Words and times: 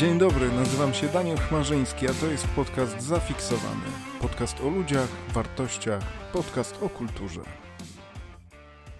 Dzień 0.00 0.18
dobry, 0.18 0.52
nazywam 0.52 0.94
się 0.94 1.06
Daniel 1.06 1.36
Chmarzyński, 1.36 2.06
a 2.06 2.10
to 2.12 2.26
jest 2.26 2.46
podcast 2.48 3.02
Zafiksowany. 3.02 3.86
Podcast 4.20 4.60
o 4.60 4.68
ludziach, 4.68 5.08
wartościach, 5.34 6.02
podcast 6.32 6.82
o 6.82 6.88
kulturze. 6.88 7.40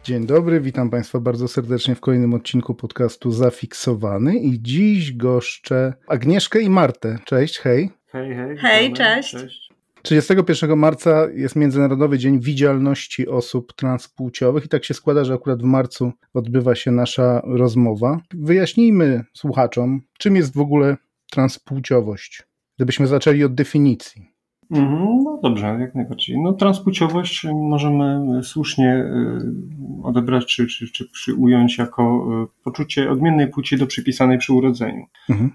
Dzień 0.05 0.27
dobry, 0.27 0.61
witam 0.61 0.91
Państwa 0.91 1.21
bardzo 1.21 1.49
serdecznie 1.49 1.95
w 1.95 2.01
kolejnym 2.01 2.35
odcinku 2.35 2.75
podcastu 2.75 3.31
Zafiksowany 3.31 4.37
i 4.37 4.63
dziś 4.63 5.13
goszczę 5.13 5.95
Agnieszkę 6.07 6.61
i 6.61 6.71
Martę. 6.71 7.19
Cześć, 7.25 7.59
hej. 7.59 7.91
Hej, 8.13 8.35
hej. 8.35 8.57
Hej, 8.57 8.93
cześć. 8.93 9.31
cześć. 9.31 9.70
31 10.03 10.79
marca 10.79 11.27
jest 11.35 11.57
Międzynarodowy 11.57 12.19
Dzień 12.19 12.41
Widzialności 12.41 13.29
Osób 13.29 13.73
Transpłciowych 13.73 14.65
i 14.65 14.69
tak 14.69 14.85
się 14.85 14.95
składa, 14.95 15.25
że 15.25 15.35
akurat 15.35 15.63
w 15.63 15.65
marcu 15.65 16.13
odbywa 16.35 16.75
się 16.75 16.91
nasza 16.91 17.43
rozmowa. 17.45 18.21
Wyjaśnijmy 18.35 19.25
słuchaczom, 19.33 20.01
czym 20.19 20.37
jest 20.37 20.55
w 20.55 20.61
ogóle 20.61 20.97
transpłciowość, 21.31 22.43
gdybyśmy 22.77 23.07
zaczęli 23.07 23.45
od 23.45 23.55
definicji. 23.55 24.31
Mhm, 24.71 25.25
no 25.25 25.41
dobrze, 25.43 25.79
jak 25.81 25.95
najbardziej. 25.95 26.41
No, 26.43 26.53
transpłciowość 26.53 27.47
możemy 27.55 28.21
słusznie 28.43 28.97
y, 28.97 30.03
odebrać 30.03 30.47
czy, 30.47 30.67
czy, 30.67 30.93
czy 30.93 31.09
przyująć 31.09 31.79
jako 31.79 32.27
y, 32.45 32.63
poczucie 32.65 33.11
odmiennej 33.11 33.49
płci 33.49 33.77
do 33.77 33.87
przypisanej 33.87 34.39
przy 34.39 34.53
urodzeniu. 34.53 35.07
Mhm. 35.29 35.51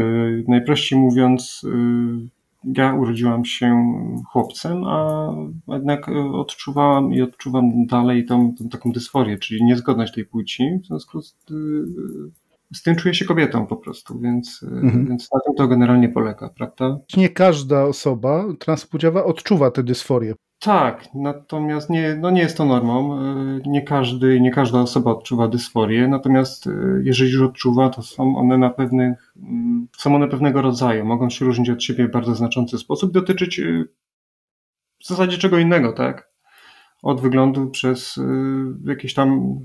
Y, 0.00 0.44
najprościej 0.48 0.98
mówiąc, 0.98 1.66
ja 2.64 2.94
urodziłam 2.94 3.44
się 3.44 3.84
chłopcem, 4.32 4.84
a 4.84 5.28
jednak 5.68 6.08
odczuwałam 6.32 7.12
i 7.12 7.22
odczuwam 7.22 7.86
dalej 7.86 8.24
tą, 8.24 8.54
tą 8.54 8.68
taką 8.68 8.92
dysforię, 8.92 9.38
czyli 9.38 9.64
niezgodność 9.64 10.14
tej 10.14 10.24
płci. 10.24 10.78
W 10.82 10.86
związku 10.86 11.22
z, 11.22 11.36
z 12.74 12.82
tym 12.82 12.96
czuję 12.96 13.14
się 13.14 13.24
kobietą 13.24 13.66
po 13.66 13.76
prostu, 13.76 14.20
więc, 14.20 14.62
mhm. 14.62 15.06
więc 15.08 15.28
na 15.34 15.40
tym 15.40 15.54
to 15.54 15.68
generalnie 15.68 16.08
polega, 16.08 16.48
prawda? 16.48 16.98
Nie 17.16 17.28
każda 17.28 17.84
osoba 17.84 18.44
transpłciowa 18.58 19.24
odczuwa 19.24 19.70
tę 19.70 19.82
dysforię. 19.82 20.34
Tak, 20.60 21.04
natomiast 21.14 21.90
nie, 21.90 22.14
no 22.20 22.30
nie 22.30 22.40
jest 22.40 22.56
to 22.56 22.64
normą. 22.64 23.14
E, 23.14 23.60
nie, 23.66 23.82
każdy, 23.82 24.40
nie 24.40 24.50
każda 24.50 24.80
osoba 24.80 25.10
odczuwa 25.10 25.48
dysforię, 25.48 26.08
natomiast 26.08 26.66
e, 26.66 26.70
jeżeli 27.02 27.30
już 27.32 27.42
odczuwa, 27.42 27.90
to 27.90 28.02
są 28.02 28.36
one 28.36 28.58
na 28.58 28.70
pewnych, 28.70 29.32
mm, 29.36 29.88
są 29.96 30.14
one 30.14 30.28
pewnego 30.28 30.62
rodzaju. 30.62 31.04
Mogą 31.04 31.30
się 31.30 31.44
różnić 31.44 31.70
od 31.70 31.82
siebie 31.82 32.08
w 32.08 32.10
bardzo 32.10 32.34
znaczący 32.34 32.78
sposób, 32.78 33.12
dotyczyć 33.12 33.60
e, 33.60 33.84
w 35.00 35.06
zasadzie 35.06 35.38
czego 35.38 35.58
innego, 35.58 35.92
tak? 35.92 36.28
Od 37.02 37.20
wyglądu 37.20 37.70
przez 37.70 38.20
jakieś 38.84 39.14
tam 39.14 39.58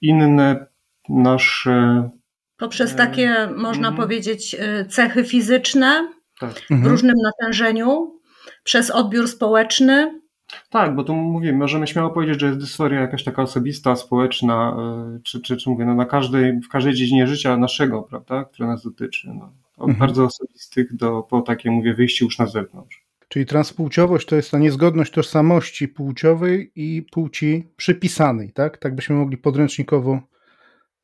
inne 0.00 0.66
nasze. 1.08 2.10
Poprzez 2.56 2.94
takie, 2.94 3.48
można 3.56 3.88
mm. 3.88 4.00
powiedzieć, 4.00 4.56
cechy 4.88 5.24
fizyczne 5.24 6.08
tak. 6.40 6.54
w 6.54 6.70
mhm. 6.70 6.90
różnym 6.90 7.14
natężeniu, 7.22 8.20
przez 8.64 8.90
odbiór 8.90 9.28
społeczny, 9.28 10.23
tak, 10.70 10.94
bo 10.94 11.04
tu 11.04 11.14
mówimy, 11.14 11.58
możemy 11.58 11.86
śmiało 11.86 12.10
powiedzieć, 12.10 12.40
że 12.40 12.46
jest 12.46 12.58
dysforia 12.58 13.00
jakaś 13.00 13.24
taka 13.24 13.42
osobista, 13.42 13.96
społeczna, 13.96 14.76
e, 14.78 15.20
czy, 15.22 15.40
czy, 15.40 15.56
czy 15.56 15.70
mówię, 15.70 15.84
no 15.84 15.94
na 15.94 16.06
każdej, 16.06 16.60
w 16.60 16.68
każdej 16.68 16.94
dziedzinie 16.94 17.26
życia 17.26 17.56
naszego, 17.56 18.02
prawda, 18.02 18.44
które 18.44 18.68
nas 18.68 18.84
dotyczy. 18.84 19.28
No. 19.34 19.52
Od 19.76 19.90
mhm. 19.90 19.98
bardzo 19.98 20.24
osobistych 20.24 20.96
do 20.96 21.22
po 21.22 21.42
takie, 21.42 21.70
mówię, 21.70 21.94
wyjście 21.94 22.24
już 22.24 22.38
na 22.38 22.46
zewnątrz. 22.46 23.04
Czyli 23.28 23.46
transpłciowość 23.46 24.26
to 24.26 24.36
jest 24.36 24.50
ta 24.50 24.58
niezgodność 24.58 25.12
tożsamości 25.12 25.88
płciowej 25.88 26.72
i 26.76 27.02
płci 27.02 27.68
przypisanej, 27.76 28.52
tak? 28.52 28.78
Tak 28.78 28.94
byśmy 28.94 29.16
mogli 29.16 29.36
podręcznikowo 29.36 30.20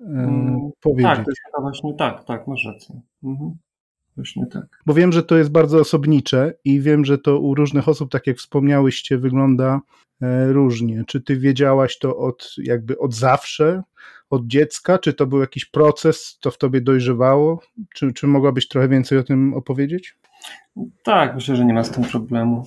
e, 0.01 0.71
powiedzieć. 0.81 1.17
Tak, 1.17 1.25
to 1.25 1.31
jest 1.31 1.41
właśnie 1.61 1.95
tak, 1.95 2.25
tak, 2.25 2.47
masz 2.47 2.65
rację. 2.65 3.01
Mhm. 3.25 3.55
Właśnie 4.17 4.47
tak. 4.47 4.83
Bo 4.87 4.95
wiem, 4.95 5.13
że 5.13 5.23
to 5.23 5.37
jest 5.37 5.51
bardzo 5.51 5.79
osobnicze 5.79 6.55
i 6.65 6.81
wiem, 6.81 7.05
że 7.05 7.19
to 7.19 7.39
u 7.39 7.55
różnych 7.55 7.89
osób, 7.89 8.11
tak 8.11 8.27
jak 8.27 8.37
wspomniałyście, 8.37 9.19
wygląda 9.19 9.81
e, 10.23 10.53
różnie. 10.53 11.05
Czy 11.07 11.21
ty 11.21 11.37
wiedziałaś 11.37 11.99
to 11.99 12.17
od 12.17 12.55
jakby 12.59 12.99
od 12.99 13.15
zawsze, 13.15 13.83
od 14.31 14.47
dziecka? 14.47 14.99
Czy 14.99 15.13
to 15.13 15.27
był 15.27 15.41
jakiś 15.41 15.65
proces, 15.65 16.39
to 16.41 16.51
w 16.51 16.59
tobie 16.59 16.81
dojrzewało? 16.81 17.63
Czy, 17.95 18.13
czy 18.13 18.27
mogłabyś 18.27 18.69
trochę 18.69 18.89
więcej 18.89 19.19
o 19.19 19.23
tym 19.23 19.55
opowiedzieć? 19.55 20.17
Tak, 21.05 21.35
myślę, 21.35 21.57
że 21.57 21.65
nie 21.65 21.75
ma 21.75 21.85
z 21.85 21.91
tym 21.91 22.05
problemu. 22.05 22.65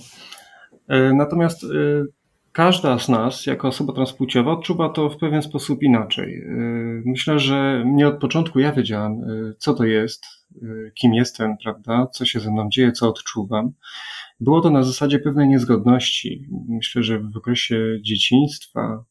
E, 0.88 1.14
natomiast 1.14 1.64
e, 1.64 1.68
każda 2.54 3.00
z 3.00 3.10
nas, 3.10 3.46
jako 3.46 3.68
osoba 3.68 3.94
transpłciowa, 3.94 4.52
odczuwa 4.52 4.90
to 4.90 5.10
w 5.10 5.18
pewien 5.18 5.42
sposób 5.42 5.84
inaczej. 5.84 6.44
Myślę, 7.06 7.40
że 7.40 7.84
nie 7.86 8.08
od 8.08 8.20
początku 8.20 8.60
ja 8.60 8.72
wiedziałam, 8.72 9.22
co 9.58 9.74
to 9.74 9.84
jest, 9.84 10.26
Y, 10.62 10.92
kim 10.96 11.14
jestem, 11.14 11.58
prawda, 11.64 12.08
co 12.08 12.26
się 12.26 12.40
ze 12.40 12.52
mną 12.52 12.70
dzieje, 12.70 12.92
co 12.92 13.10
odczuwam. 13.10 13.72
Było 14.40 14.62
to 14.62 14.70
na 14.70 14.84
zasadzie 14.84 15.20
pewnej 15.20 15.48
niezgodności. 15.48 16.48
Myślę, 16.68 17.04
że 17.04 17.20
w 17.20 17.38
okresie 17.38 18.00
dzieciństwa 18.02 19.06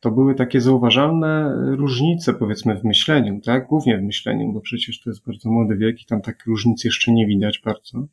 to 0.00 0.10
były 0.10 0.34
takie 0.34 0.60
zauważalne 0.60 1.54
różnice, 1.76 2.34
powiedzmy, 2.34 2.76
w 2.76 2.84
myśleniu, 2.84 3.40
tak? 3.44 3.66
Głównie 3.66 3.98
w 3.98 4.02
myśleniu, 4.02 4.52
bo 4.52 4.60
przecież 4.60 5.00
to 5.00 5.10
jest 5.10 5.26
bardzo 5.26 5.50
młody 5.50 5.76
wiek 5.76 6.02
i 6.02 6.06
tam 6.06 6.22
takie 6.22 6.42
różnice 6.46 6.88
jeszcze 6.88 7.12
nie 7.12 7.26
widać 7.26 7.60
bardzo. 7.64 8.06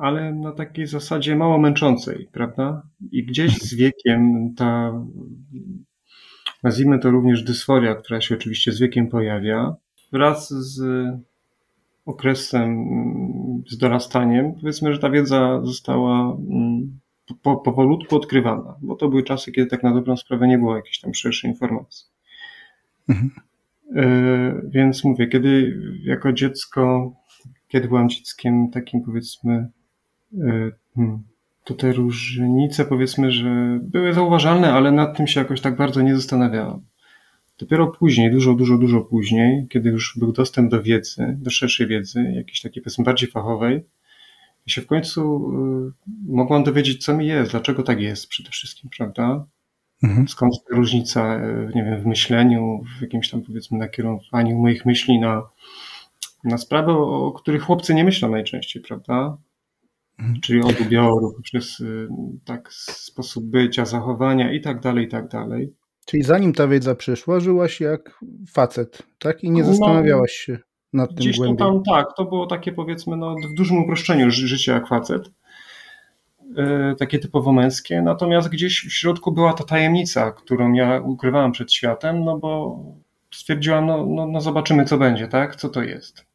Ale 0.00 0.34
na 0.34 0.52
takiej 0.52 0.86
zasadzie 0.86 1.36
mało 1.36 1.58
męczącej, 1.58 2.28
prawda? 2.32 2.82
I 3.12 3.24
gdzieś 3.24 3.58
z 3.58 3.74
wiekiem 3.74 4.54
ta, 4.56 4.92
nazwijmy 6.62 6.98
to 6.98 7.10
również 7.10 7.42
dysforia, 7.42 7.94
która 7.94 8.20
się 8.20 8.34
oczywiście 8.34 8.72
z 8.72 8.80
wiekiem 8.80 9.08
pojawia, 9.08 9.76
wraz 10.12 10.50
z 10.50 11.06
okresem, 12.06 12.84
z 13.68 13.78
dorastaniem, 13.78 14.54
powiedzmy, 14.60 14.92
że 14.92 14.98
ta 14.98 15.10
wiedza 15.10 15.60
została 15.64 16.36
mm, 16.50 16.98
po, 17.42 17.56
powolutku 17.56 18.16
odkrywana, 18.16 18.74
bo 18.82 18.96
to 18.96 19.08
były 19.08 19.22
czasy, 19.22 19.52
kiedy 19.52 19.70
tak 19.70 19.82
na 19.82 19.94
dobrą 19.94 20.16
sprawę 20.16 20.48
nie 20.48 20.58
było 20.58 20.76
jakiejś 20.76 21.00
tam 21.00 21.14
szerszej 21.14 21.50
informacji. 21.50 22.06
Mhm. 23.08 23.30
E, 23.96 24.62
więc 24.68 25.04
mówię, 25.04 25.26
kiedy 25.26 25.80
jako 26.02 26.32
dziecko, 26.32 27.12
kiedy 27.68 27.88
byłam 27.88 28.08
dzieckiem 28.08 28.70
takim 28.70 29.02
powiedzmy, 29.02 29.68
to 31.64 31.74
te 31.74 31.92
różnice 31.92 32.84
powiedzmy, 32.84 33.32
że 33.32 33.78
były 33.82 34.12
zauważalne, 34.12 34.72
ale 34.72 34.92
nad 34.92 35.16
tym 35.16 35.26
się 35.26 35.40
jakoś 35.40 35.60
tak 35.60 35.76
bardzo 35.76 36.02
nie 36.02 36.16
zastanawiałam. 36.16 36.80
Dopiero 37.58 37.86
później, 37.86 38.30
dużo, 38.30 38.54
dużo, 38.54 38.78
dużo 38.78 39.00
później, 39.00 39.66
kiedy 39.68 39.90
już 39.90 40.18
był 40.18 40.32
dostęp 40.32 40.70
do 40.70 40.82
wiedzy, 40.82 41.36
do 41.38 41.50
szerszej 41.50 41.86
wiedzy, 41.86 42.32
jakiejś 42.34 42.60
takiej 42.60 42.82
powiedzmy 42.82 43.04
bardziej 43.04 43.30
fachowej, 43.30 43.84
się 44.66 44.80
w 44.80 44.86
końcu 44.86 45.50
y, 45.88 45.92
mogłam 46.28 46.64
dowiedzieć, 46.64 47.04
co 47.04 47.16
mi 47.16 47.26
jest, 47.26 47.50
dlaczego 47.50 47.82
tak 47.82 48.00
jest 48.00 48.28
przede 48.28 48.50
wszystkim, 48.50 48.90
prawda? 48.96 49.46
Mhm. 50.02 50.28
Skąd 50.28 50.54
ta 50.70 50.76
różnica, 50.76 51.36
y, 51.36 51.72
nie 51.74 51.84
wiem, 51.84 52.00
w 52.00 52.06
myśleniu, 52.06 52.84
w 52.98 53.02
jakimś 53.02 53.30
tam 53.30 53.42
powiedzmy 53.42 53.78
nakierowaniu 53.78 54.58
moich 54.58 54.86
myśli 54.86 55.18
na, 55.18 55.42
na 56.44 56.58
sprawy, 56.58 56.92
o, 56.92 57.26
o 57.26 57.32
których 57.32 57.62
chłopcy 57.62 57.94
nie 57.94 58.04
myślą 58.04 58.30
najczęściej, 58.30 58.82
prawda? 58.82 59.36
Mhm. 60.18 60.40
Czyli 60.40 60.62
od 60.62 60.80
ubioru, 60.80 61.32
poprzez 61.36 61.80
y, 61.80 62.08
tak 62.44 62.72
sposób 62.72 63.44
bycia, 63.44 63.84
zachowania 63.84 64.52
i 64.52 64.60
tak 64.60 64.80
dalej, 64.80 65.04
i 65.04 65.08
tak 65.08 65.28
dalej. 65.28 65.72
Czyli 66.06 66.22
zanim 66.22 66.52
ta 66.52 66.68
wiedza 66.68 66.94
przyszła, 66.94 67.40
żyłaś 67.40 67.80
jak 67.80 68.20
facet, 68.52 69.02
tak? 69.18 69.44
I 69.44 69.50
nie 69.50 69.62
no, 69.62 69.68
zastanawiałaś 69.68 70.32
się 70.32 70.58
nad 70.92 71.08
tym 71.08 71.16
gdzieś 71.16 71.36
głębiej. 71.36 71.56
tam 71.56 71.82
tak, 71.82 72.06
to 72.16 72.24
było 72.24 72.46
takie 72.46 72.72
powiedzmy 72.72 73.16
no, 73.16 73.34
w 73.34 73.54
dużym 73.54 73.78
uproszczeniu 73.78 74.30
życie 74.30 74.72
jak 74.72 74.88
facet. 74.88 75.30
Yy, 76.56 76.94
takie 76.98 77.18
typowo 77.18 77.52
męskie, 77.52 78.02
natomiast 78.02 78.48
gdzieś 78.48 78.80
w 78.80 78.92
środku 78.92 79.32
była 79.32 79.52
ta 79.52 79.64
tajemnica, 79.64 80.32
którą 80.32 80.72
ja 80.72 81.00
ukrywałam 81.00 81.52
przed 81.52 81.72
światem, 81.72 82.24
no 82.24 82.38
bo 82.38 82.78
stwierdziłam, 83.34 83.86
no, 83.86 84.06
no, 84.06 84.26
no 84.26 84.40
zobaczymy 84.40 84.84
co 84.84 84.98
będzie, 84.98 85.28
tak? 85.28 85.56
Co 85.56 85.68
to 85.68 85.82
jest. 85.82 86.26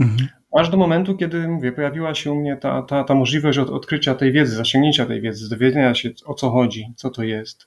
Mhm. 0.00 0.28
Aż 0.54 0.70
do 0.70 0.76
momentu, 0.76 1.16
kiedy 1.16 1.48
mówię, 1.48 1.72
pojawiła 1.72 2.14
się 2.14 2.32
u 2.32 2.34
mnie 2.34 2.56
ta, 2.56 2.82
ta, 2.82 3.04
ta 3.04 3.14
możliwość 3.14 3.58
od, 3.58 3.70
odkrycia 3.70 4.14
tej 4.14 4.32
wiedzy, 4.32 4.56
zasięgnięcia 4.56 5.06
tej 5.06 5.20
wiedzy, 5.20 5.50
dowiedzenia 5.50 5.94
się 5.94 6.10
o 6.24 6.34
co 6.34 6.50
chodzi, 6.50 6.86
co 6.96 7.10
to 7.10 7.22
jest 7.22 7.66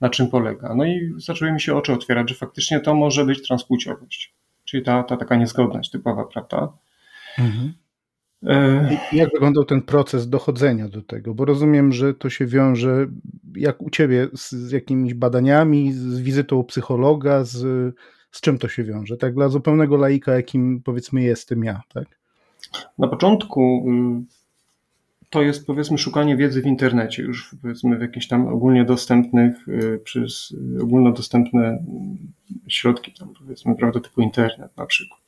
na 0.00 0.10
czym 0.10 0.28
polega. 0.28 0.74
No 0.74 0.84
i 0.84 1.14
zaczęły 1.16 1.52
mi 1.52 1.60
się 1.60 1.76
oczy 1.76 1.92
otwierać, 1.92 2.28
że 2.28 2.34
faktycznie 2.34 2.80
to 2.80 2.94
może 2.94 3.24
być 3.24 3.46
transpłciowość, 3.46 4.34
czyli 4.64 4.82
ta, 4.82 5.02
ta 5.02 5.16
taka 5.16 5.36
niezgodność 5.36 5.90
typowa, 5.90 6.24
prawda? 6.24 6.72
Mhm. 7.38 7.72
E, 8.46 8.98
jak 9.12 9.30
wyglądał 9.32 9.64
ten 9.64 9.82
proces 9.82 10.28
dochodzenia 10.28 10.88
do 10.88 11.02
tego? 11.02 11.34
Bo 11.34 11.44
rozumiem, 11.44 11.92
że 11.92 12.14
to 12.14 12.30
się 12.30 12.46
wiąże, 12.46 13.06
jak 13.56 13.82
u 13.82 13.90
ciebie, 13.90 14.28
z, 14.34 14.50
z 14.50 14.70
jakimiś 14.70 15.14
badaniami, 15.14 15.92
z 15.92 16.20
wizytą 16.20 16.56
u 16.56 16.64
psychologa, 16.64 17.44
z, 17.44 17.58
z 18.30 18.40
czym 18.40 18.58
to 18.58 18.68
się 18.68 18.84
wiąże? 18.84 19.16
Tak 19.16 19.34
dla 19.34 19.48
zupełnego 19.48 19.96
laika, 19.96 20.34
jakim 20.34 20.82
powiedzmy 20.82 21.22
jestem 21.22 21.64
ja, 21.64 21.82
tak? 21.94 22.19
Na 22.98 23.08
początku 23.08 23.84
y, 23.88 24.40
to 25.30 25.42
jest 25.42 25.66
powiedzmy 25.66 25.98
szukanie 25.98 26.36
wiedzy 26.36 26.62
w 26.62 26.66
internecie, 26.66 27.22
już 27.22 27.54
powiedzmy 27.62 27.98
w 27.98 28.00
jakichś 28.00 28.28
tam 28.28 28.48
ogólnie 28.48 28.84
dostępnych, 28.84 29.68
y, 29.68 30.00
przez 30.04 30.54
ogólnodostępne 30.82 31.84
środki, 32.68 33.12
tam 33.12 33.34
powiedzmy, 33.38 33.74
prawda, 33.74 34.00
typu 34.00 34.20
internet 34.20 34.76
na 34.76 34.86
przykład. 34.86 35.20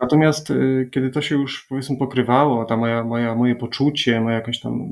Natomiast 0.00 0.50
y, 0.50 0.88
kiedy 0.92 1.10
to 1.10 1.22
się 1.22 1.34
już 1.34 1.66
powiedzmy 1.68 1.96
pokrywało, 1.96 2.64
ta 2.64 2.76
moja, 2.76 3.04
moja, 3.04 3.34
moje 3.34 3.56
poczucie, 3.56 4.20
moja 4.20 4.36
jakaś 4.36 4.60
tam 4.60 4.88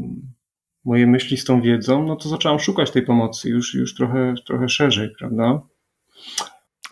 moje 0.85 1.07
myśli 1.07 1.37
z 1.37 1.45
tą 1.45 1.63
wiedzą, 1.63 2.07
no 2.07 2.17
to 2.17 2.29
zaczęłam 2.29 2.59
szukać 2.59 2.91
tej 2.91 3.03
pomocy 3.03 3.49
już, 3.49 3.75
już 3.75 3.95
trochę, 3.95 4.35
trochę 4.47 4.69
szerzej, 4.69 5.11
prawda? 5.19 5.61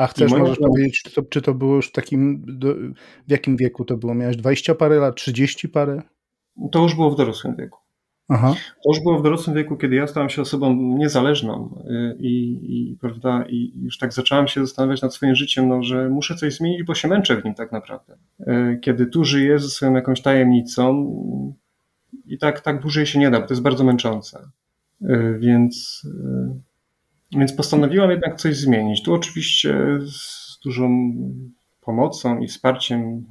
A 0.00 0.06
chcesz, 0.06 0.32
możesz 0.32 0.58
powiedzieć, 0.58 1.02
czy 1.02 1.10
to, 1.10 1.22
czy 1.22 1.42
to 1.42 1.54
było 1.54 1.76
już 1.76 1.88
w 1.88 1.92
takim, 1.92 2.44
do, 2.46 2.74
w 3.28 3.30
jakim 3.30 3.56
wieku 3.56 3.84
to 3.84 3.96
było? 3.96 4.14
Miałeś 4.14 4.36
20 4.36 4.74
parę 4.74 4.96
lat, 4.96 5.16
30 5.16 5.68
parę? 5.68 6.02
To 6.72 6.82
już 6.82 6.94
było 6.94 7.10
w 7.10 7.16
dorosłym 7.16 7.56
wieku. 7.56 7.78
Aha. 8.28 8.54
To 8.84 8.90
już 8.90 9.00
było 9.00 9.18
w 9.18 9.22
dorosłym 9.22 9.56
wieku, 9.56 9.76
kiedy 9.76 9.96
ja 9.96 10.06
stałem 10.06 10.30
się 10.30 10.42
osobą 10.42 10.74
niezależną 10.74 11.82
y, 11.90 12.16
i, 12.18 12.58
i, 12.62 12.96
prawda, 12.96 13.44
i 13.48 13.72
już 13.82 13.98
tak 13.98 14.12
zacząłem 14.12 14.48
się 14.48 14.60
zastanawiać 14.60 15.02
nad 15.02 15.14
swoim 15.14 15.34
życiem, 15.34 15.68
no, 15.68 15.82
że 15.82 16.08
muszę 16.08 16.34
coś 16.34 16.54
zmienić, 16.54 16.82
bo 16.82 16.94
się 16.94 17.08
męczę 17.08 17.40
w 17.40 17.44
nim 17.44 17.54
tak 17.54 17.72
naprawdę. 17.72 18.16
Y, 18.40 18.78
kiedy 18.82 19.06
tu 19.06 19.24
żyję 19.24 19.58
ze 19.58 19.68
swoją 19.68 19.94
jakąś 19.94 20.20
tajemnicą 20.22 21.10
i 22.26 22.38
tak, 22.38 22.60
tak 22.60 22.80
dłużej 22.80 23.06
się 23.06 23.18
nie 23.18 23.30
da, 23.30 23.40
bo 23.40 23.46
to 23.46 23.54
jest 23.54 23.62
bardzo 23.62 23.84
męczące. 23.84 24.48
Y, 25.02 25.38
więc, 25.40 26.06
więc 27.32 27.52
postanowiłam 27.52 28.10
jednak 28.10 28.36
coś 28.36 28.56
zmienić. 28.56 29.02
Tu 29.02 29.14
oczywiście 29.14 29.98
z 30.00 30.58
dużą 30.64 31.12
pomocą 31.80 32.38
i 32.38 32.48
wsparciem 32.48 33.26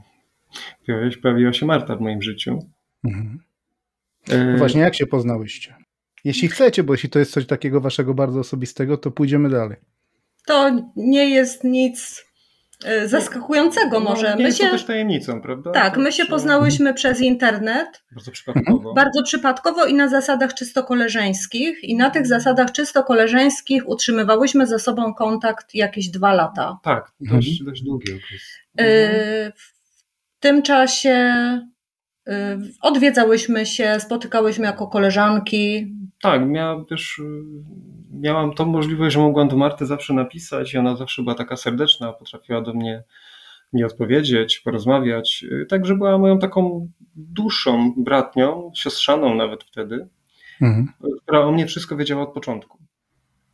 pojawiła 1.21 1.53
się 1.53 1.65
Marta 1.65 1.95
w 1.95 2.01
moim 2.01 2.21
życiu. 2.21 2.59
Mhm. 3.03 3.39
No 4.27 4.57
właśnie, 4.57 4.81
jak 4.81 4.95
się 4.95 5.05
poznałyście? 5.05 5.75
Jeśli 6.23 6.47
chcecie, 6.47 6.83
bo 6.83 6.93
jeśli 6.93 7.09
to 7.09 7.19
jest 7.19 7.31
coś 7.31 7.45
takiego 7.45 7.81
waszego 7.81 8.13
bardzo 8.13 8.39
osobistego, 8.39 8.97
to 8.97 9.11
pójdziemy 9.11 9.49
dalej. 9.49 9.77
To 10.45 10.89
nie 10.95 11.29
jest 11.29 11.63
nic 11.63 12.25
e, 12.25 12.28
zaskakującego 13.05 13.99
no, 13.99 14.09
może. 14.09 14.29
Nie 14.29 14.35
my 14.35 14.43
jest 14.43 14.57
się, 14.57 14.65
to 14.65 14.71
też 14.71 14.85
tajemnicą, 14.85 15.41
prawda? 15.41 15.71
Tak, 15.71 15.97
my 15.97 16.11
się 16.11 16.25
poznałyśmy 16.25 16.93
przez 16.93 17.21
internet. 17.21 18.03
Bardzo 18.11 18.31
przypadkowo. 18.31 18.93
Bardzo 18.93 19.23
przypadkowo 19.23 19.85
i 19.85 19.93
na 19.93 20.07
zasadach 20.07 20.53
czysto 20.53 20.83
koleżeńskich. 20.83 21.83
I 21.83 21.95
na 21.95 22.09
tych 22.09 22.27
zasadach 22.27 22.71
czysto 22.71 23.03
koleżeńskich 23.03 23.89
utrzymywałyśmy 23.89 24.67
ze 24.67 24.79
sobą 24.79 25.13
kontakt 25.13 25.75
jakieś 25.75 26.09
dwa 26.09 26.33
lata. 26.33 26.79
Tak, 26.83 27.11
dość, 27.19 27.49
mhm. 27.49 27.65
dość 27.65 27.83
długi 27.83 28.13
okres. 28.13 28.41
E, 28.79 29.51
w 29.51 30.39
tym 30.39 30.61
czasie 30.61 31.35
Y, 32.29 32.57
odwiedzałyśmy 32.81 33.65
się, 33.65 33.99
spotykałyśmy 33.99 34.65
jako 34.65 34.87
koleżanki. 34.87 35.95
Tak, 36.21 36.47
miałam 36.47 36.85
też, 36.85 37.19
y, 37.19 37.23
miałam 38.11 38.53
tą 38.53 38.65
możliwość, 38.65 39.13
że 39.13 39.19
mogłam 39.19 39.47
do 39.47 39.57
Marty 39.57 39.85
zawsze 39.85 40.13
napisać 40.13 40.73
i 40.73 40.77
ona 40.77 40.95
zawsze 40.95 41.21
była 41.21 41.35
taka 41.35 41.57
serdeczna, 41.57 42.13
potrafiła 42.13 42.61
do 42.61 42.73
mnie 42.73 43.03
mi 43.73 43.83
odpowiedzieć, 43.83 44.59
porozmawiać. 44.59 45.45
Y, 45.51 45.65
także 45.65 45.95
była 45.95 46.17
moją 46.17 46.39
taką 46.39 46.89
duszą 47.15 47.93
bratnią, 47.97 48.71
siostrzaną 48.75 49.35
nawet 49.35 49.63
wtedy, 49.63 50.09
mhm. 50.61 50.87
która 51.23 51.39
o 51.39 51.51
mnie 51.51 51.67
wszystko 51.67 51.97
wiedziała 51.97 52.23
od 52.23 52.33
początku. 52.33 52.77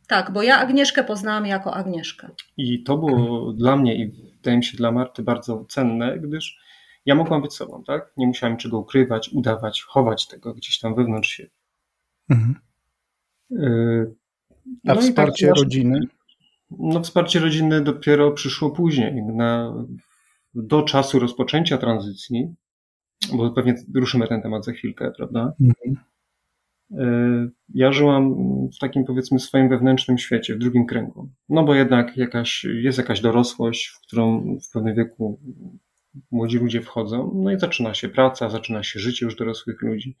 Tak, 0.08 0.32
bo 0.32 0.42
ja 0.42 0.58
Agnieszkę 0.58 1.04
poznałam 1.04 1.46
jako 1.46 1.74
Agnieszkę. 1.74 2.28
I 2.56 2.82
to 2.82 2.98
było 2.98 3.52
dla 3.52 3.76
mnie 3.76 3.96
i 3.96 4.12
wydaje 4.36 4.56
mi 4.56 4.64
się 4.64 4.76
dla 4.76 4.92
Marty 4.92 5.22
bardzo 5.22 5.64
cenne, 5.64 6.18
gdyż 6.18 6.58
ja 7.06 7.14
mogłam 7.14 7.42
być 7.42 7.54
sobą, 7.54 7.82
tak? 7.86 8.12
Nie 8.16 8.26
musiałem 8.26 8.56
czego 8.56 8.78
ukrywać, 8.78 9.30
udawać, 9.32 9.82
chować 9.82 10.28
tego 10.28 10.54
gdzieś 10.54 10.78
tam 10.78 10.94
wewnątrz 10.94 11.30
siebie. 11.30 11.55
Mhm. 12.30 12.54
Y, 13.52 14.14
A 14.88 14.94
no 14.94 15.00
wsparcie 15.00 15.46
tak, 15.46 15.56
rodziny? 15.56 16.00
No, 16.70 17.02
wsparcie 17.02 17.40
rodziny 17.40 17.80
dopiero 17.80 18.32
przyszło 18.32 18.70
później. 18.70 19.22
Na, 19.22 19.74
do 20.54 20.82
czasu 20.82 21.18
rozpoczęcia 21.18 21.78
tranzycji, 21.78 22.54
bo 23.32 23.50
pewnie 23.50 23.74
ruszymy 23.94 24.28
ten 24.28 24.42
temat 24.42 24.64
za 24.64 24.72
chwilkę, 24.72 25.12
prawda? 25.16 25.52
Mhm. 25.60 26.06
Y, 26.90 27.50
ja 27.74 27.92
żyłam 27.92 28.34
w 28.68 28.78
takim 28.78 29.04
powiedzmy 29.04 29.38
swoim 29.38 29.68
wewnętrznym 29.68 30.18
świecie, 30.18 30.54
w 30.54 30.58
drugim 30.58 30.86
kręgu. 30.86 31.28
No 31.48 31.64
bo 31.64 31.74
jednak 31.74 32.16
jakaś, 32.16 32.64
jest 32.64 32.98
jakaś 32.98 33.20
dorosłość, 33.20 33.86
w 33.86 34.00
którą 34.00 34.56
w 34.68 34.72
pewnym 34.72 34.94
wieku 34.94 35.40
młodzi 36.30 36.58
ludzie 36.58 36.82
wchodzą, 36.82 37.32
no 37.34 37.52
i 37.52 37.58
zaczyna 37.58 37.94
się 37.94 38.08
praca, 38.08 38.50
zaczyna 38.50 38.82
się 38.82 39.00
życie 39.00 39.26
już 39.26 39.36
dorosłych 39.36 39.82
ludzi. 39.82 40.16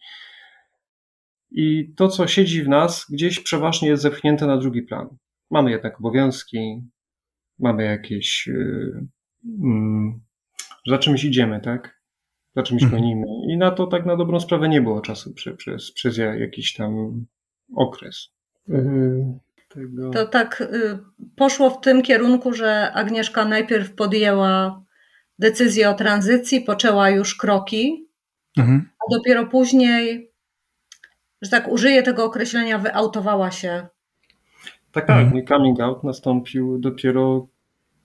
I 1.56 1.92
to, 1.96 2.08
co 2.08 2.26
siedzi 2.26 2.62
w 2.62 2.68
nas, 2.68 3.06
gdzieś 3.10 3.40
przeważnie 3.40 3.88
jest 3.88 4.02
zepchnięte 4.02 4.46
na 4.46 4.56
drugi 4.56 4.82
plan. 4.82 5.08
Mamy 5.50 5.70
jednak 5.70 5.98
obowiązki, 5.98 6.82
mamy 7.58 7.84
jakieś. 7.84 8.46
Yy, 8.46 9.06
yy, 9.44 10.12
za 10.86 10.98
czymś 10.98 11.24
idziemy, 11.24 11.60
tak? 11.60 12.00
Za 12.56 12.62
czymś 12.62 12.82
mhm. 12.82 13.02
gonimy. 13.02 13.26
I 13.48 13.56
na 13.56 13.70
to 13.70 13.86
tak 13.86 14.06
na 14.06 14.16
dobrą 14.16 14.40
sprawę 14.40 14.68
nie 14.68 14.82
było 14.82 15.00
czasu 15.00 15.34
przy, 15.34 15.54
przez, 15.54 15.92
przez 15.92 16.16
jakiś 16.16 16.74
tam 16.74 17.24
okres. 17.74 18.28
Yy, 18.68 19.38
tego... 19.68 20.10
To 20.10 20.26
tak 20.26 20.60
y, 20.60 20.98
poszło 21.36 21.70
w 21.70 21.80
tym 21.80 22.02
kierunku, 22.02 22.52
że 22.52 22.92
Agnieszka 22.92 23.44
najpierw 23.44 23.94
podjęła 23.94 24.84
decyzję 25.38 25.90
o 25.90 25.94
tranzycji, 25.94 26.60
poczęła 26.60 27.10
już 27.10 27.34
kroki, 27.34 28.08
mhm. 28.58 28.88
a 29.00 29.16
dopiero 29.16 29.46
później, 29.46 30.25
że 31.42 31.50
tak 31.50 31.68
użyję 31.68 32.02
tego 32.02 32.24
określenia, 32.24 32.78
wyautowała 32.78 33.50
się. 33.50 33.86
Tak, 34.92 35.06
tak. 35.06 35.16
Mhm. 35.16 35.30
Mój 35.30 35.44
coming 35.44 35.80
out 35.80 36.04
nastąpił 36.04 36.78
dopiero 36.78 37.46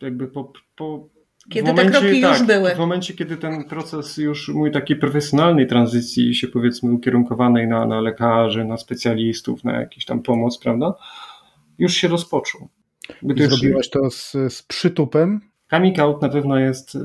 jakby 0.02 0.28
po. 0.28 0.54
po 0.76 1.10
kiedy 1.50 1.68
momencie, 1.70 1.92
te 1.92 2.00
kroki 2.00 2.22
tak, 2.22 2.40
już 2.40 2.48
były. 2.48 2.76
W 2.76 2.78
momencie, 2.78 3.14
kiedy 3.14 3.38
ten 3.38 3.64
proces 3.64 4.18
już 4.18 4.50
mój 4.50 4.72
takiej 4.72 4.98
profesjonalnej 4.98 5.68
tranzycji 5.68 6.36
się 6.36 6.48
powiedzmy 6.48 6.92
ukierunkowanej 6.92 7.68
na, 7.68 7.86
na 7.86 8.02
lekarzy, 8.02 8.66
na 8.66 8.78
specjalistów, 8.78 9.64
na 9.64 9.80
jakąś 9.80 10.06
tam 10.06 10.22
pomoc, 10.22 10.58
prawda, 10.58 10.94
już 11.80 11.94
się 11.94 12.08
rozpoczął. 12.08 12.68
Gdyż... 13.24 13.50
Zrobiłaś 13.50 13.90
to 13.90 14.10
z, 14.12 14.32
z 14.32 14.64
przytupem? 14.64 15.42
Coming 15.70 16.00
out 16.00 16.22
na 16.22 16.30
pewno 16.30 16.60
jest, 16.60 16.96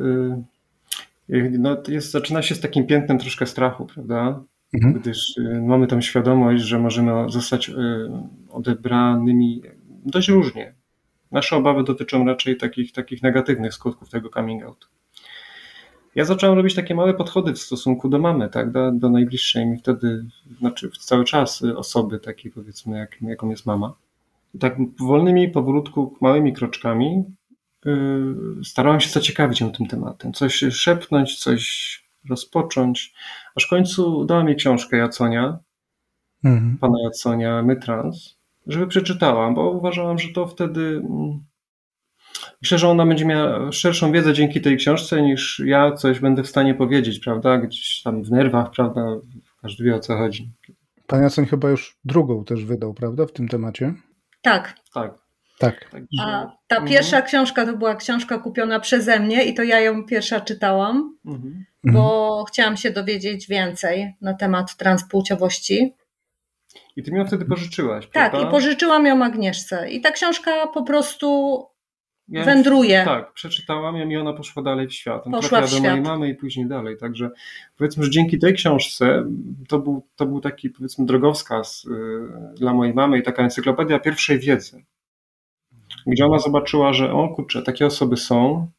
y, 1.28 1.58
no, 1.58 1.76
jest, 1.88 2.10
zaczyna 2.10 2.42
się 2.42 2.54
z 2.54 2.60
takim 2.60 2.86
piętnem 2.86 3.18
troszkę 3.18 3.46
strachu, 3.46 3.86
prawda? 3.86 4.42
Mhm. 4.76 5.00
Gdyż 5.00 5.36
y, 5.36 5.62
mamy 5.62 5.86
tą 5.86 6.00
świadomość, 6.00 6.64
że 6.64 6.78
możemy 6.78 7.30
zostać 7.30 7.68
y, 7.68 7.74
odebranymi 8.50 9.62
dość 10.04 10.28
różnie. 10.28 10.74
Nasze 11.32 11.56
obawy 11.56 11.84
dotyczą 11.84 12.24
raczej 12.24 12.56
takich, 12.56 12.92
takich 12.92 13.22
negatywnych 13.22 13.74
skutków 13.74 14.10
tego 14.10 14.28
coming 14.30 14.64
out. 14.64 14.88
Ja 16.14 16.24
zacząłem 16.24 16.56
robić 16.56 16.74
takie 16.74 16.94
małe 16.94 17.14
podchody 17.14 17.52
w 17.52 17.58
stosunku 17.58 18.08
do 18.08 18.18
mamy, 18.18 18.48
tak, 18.48 18.72
do, 18.72 18.92
do 18.92 19.10
najbliższej 19.10 19.66
mi 19.66 19.78
wtedy, 19.78 20.24
znaczy 20.58 20.90
cały 21.00 21.24
czas 21.24 21.62
osoby 21.62 22.18
takiej 22.18 22.52
powiedzmy, 22.52 22.98
jak, 22.98 23.22
jaką 23.22 23.50
jest 23.50 23.66
mama. 23.66 23.94
I 24.54 24.58
tak 24.58 24.76
wolnymi, 25.00 25.48
powolutku, 25.48 26.16
małymi 26.20 26.52
kroczkami 26.52 27.24
Y, 27.86 28.64
starałem 28.64 29.00
się 29.00 29.08
zaciekawić 29.08 29.60
ją 29.60 29.72
tym 29.72 29.86
tematem, 29.86 30.32
coś 30.32 30.64
szepnąć, 30.70 31.38
coś 31.38 32.05
rozpocząć, 32.30 33.14
aż 33.56 33.66
w 33.66 33.70
końcu 33.70 34.24
dała 34.24 34.44
mi 34.44 34.56
książkę 34.56 34.96
Jaconia, 34.96 35.58
mhm. 36.44 36.78
pana 36.78 36.98
Jaconia 37.04 37.62
Mytrans, 37.62 38.36
żeby 38.66 38.86
przeczytałam, 38.86 39.54
bo 39.54 39.70
uważałam, 39.70 40.18
że 40.18 40.28
to 40.34 40.46
wtedy 40.46 40.80
mm, 40.80 41.44
myślę, 42.62 42.78
że 42.78 42.88
ona 42.88 43.06
będzie 43.06 43.24
miała 43.24 43.72
szerszą 43.72 44.12
wiedzę 44.12 44.34
dzięki 44.34 44.60
tej 44.60 44.76
książce 44.76 45.22
niż 45.22 45.62
ja 45.66 45.92
coś 45.92 46.20
będę 46.20 46.42
w 46.42 46.48
stanie 46.48 46.74
powiedzieć, 46.74 47.18
prawda, 47.18 47.58
gdzieś 47.58 48.02
tam 48.02 48.22
w 48.22 48.30
nerwach, 48.30 48.70
prawda, 48.70 49.06
każdy 49.62 49.84
wie 49.84 49.94
o 49.94 50.00
co 50.00 50.16
chodzi. 50.16 50.52
Pan 51.06 51.22
Jacon 51.22 51.46
chyba 51.46 51.70
już 51.70 51.98
drugą 52.04 52.44
też 52.44 52.64
wydał, 52.64 52.94
prawda, 52.94 53.26
w 53.26 53.32
tym 53.32 53.48
temacie? 53.48 53.94
Tak. 54.42 54.74
Tak. 54.94 55.25
Tak. 55.58 55.90
A 56.20 56.56
ta 56.66 56.76
mhm. 56.76 56.92
pierwsza 56.92 57.22
książka 57.22 57.66
to 57.66 57.76
była 57.76 57.96
książka 57.96 58.38
kupiona 58.38 58.80
przeze 58.80 59.20
mnie 59.20 59.44
i 59.44 59.54
to 59.54 59.62
ja 59.62 59.80
ją 59.80 60.04
pierwsza 60.04 60.40
czytałam, 60.40 61.16
mhm. 61.26 61.64
bo 61.84 62.28
mhm. 62.28 62.46
chciałam 62.46 62.76
się 62.76 62.90
dowiedzieć 62.90 63.48
więcej 63.48 64.14
na 64.20 64.34
temat 64.34 64.76
transpłciowości. 64.76 65.94
I 66.96 67.02
ty 67.02 67.12
mi 67.12 67.18
ją 67.18 67.26
wtedy 67.26 67.44
pożyczyłaś, 67.44 68.06
Tak, 68.12 68.30
prawda? 68.30 68.48
i 68.48 68.50
pożyczyłam 68.50 69.06
ją 69.06 69.24
Agnieszce. 69.24 69.90
I 69.90 70.00
ta 70.00 70.10
książka 70.10 70.66
po 70.66 70.82
prostu 70.82 71.62
ja 72.28 72.44
wędruje. 72.44 73.04
Tak, 73.04 73.32
przeczytałam 73.32 73.96
ją 73.96 74.08
i 74.08 74.16
ona 74.16 74.32
poszła 74.32 74.62
dalej 74.62 74.88
w 74.88 74.92
świat. 74.92 75.26
On 75.26 75.32
poszła 75.32 75.60
w 75.60 75.70
do 75.70 75.80
mojej 75.80 76.00
mamy 76.00 76.28
i 76.28 76.34
później 76.34 76.66
dalej. 76.66 76.96
Także 76.96 77.30
powiedzmy, 77.76 78.04
że 78.04 78.10
dzięki 78.10 78.38
tej 78.38 78.54
książce 78.54 79.24
to 79.68 79.78
był, 79.78 80.06
to 80.16 80.26
był 80.26 80.40
taki 80.40 80.70
powiedzmy 80.70 81.06
drogowskaz 81.06 81.84
y, 81.84 82.54
dla 82.54 82.72
mojej 82.74 82.94
mamy 82.94 83.18
i 83.18 83.22
taka 83.22 83.42
encyklopedia 83.42 83.98
pierwszej 83.98 84.38
wiedzy 84.38 84.84
gdzie 86.06 86.26
ona 86.26 86.38
zobaczyła, 86.38 86.92
że 86.92 87.12
o 87.12 87.28
kurczę, 87.28 87.62
takie 87.62 87.86
osoby 87.86 88.16
są, 88.16 88.70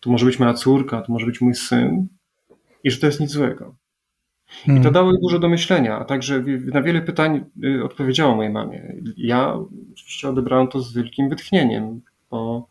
to 0.00 0.10
może 0.10 0.26
być 0.26 0.38
moja 0.38 0.54
córka, 0.54 1.02
to 1.02 1.12
może 1.12 1.26
być 1.26 1.40
mój 1.40 1.54
syn 1.54 2.08
i 2.84 2.90
że 2.90 3.00
to 3.00 3.06
jest 3.06 3.20
nic 3.20 3.30
złego. 3.30 3.74
I 4.62 4.66
to 4.66 4.72
hmm. 4.72 4.92
dało 4.92 5.10
jej 5.10 5.20
dużo 5.22 5.38
do 5.38 5.48
myślenia, 5.48 5.98
a 5.98 6.04
także 6.04 6.44
na 6.72 6.82
wiele 6.82 7.02
pytań 7.02 7.44
y, 7.64 7.84
odpowiedziała 7.84 8.34
mojej 8.34 8.52
mamie. 8.52 8.94
Ja 9.16 9.54
oczywiście 9.92 10.28
odebrałem 10.28 10.68
to 10.68 10.80
z 10.80 10.94
wielkim 10.94 11.28
wytchnieniem, 11.28 12.00
bo 12.30 12.68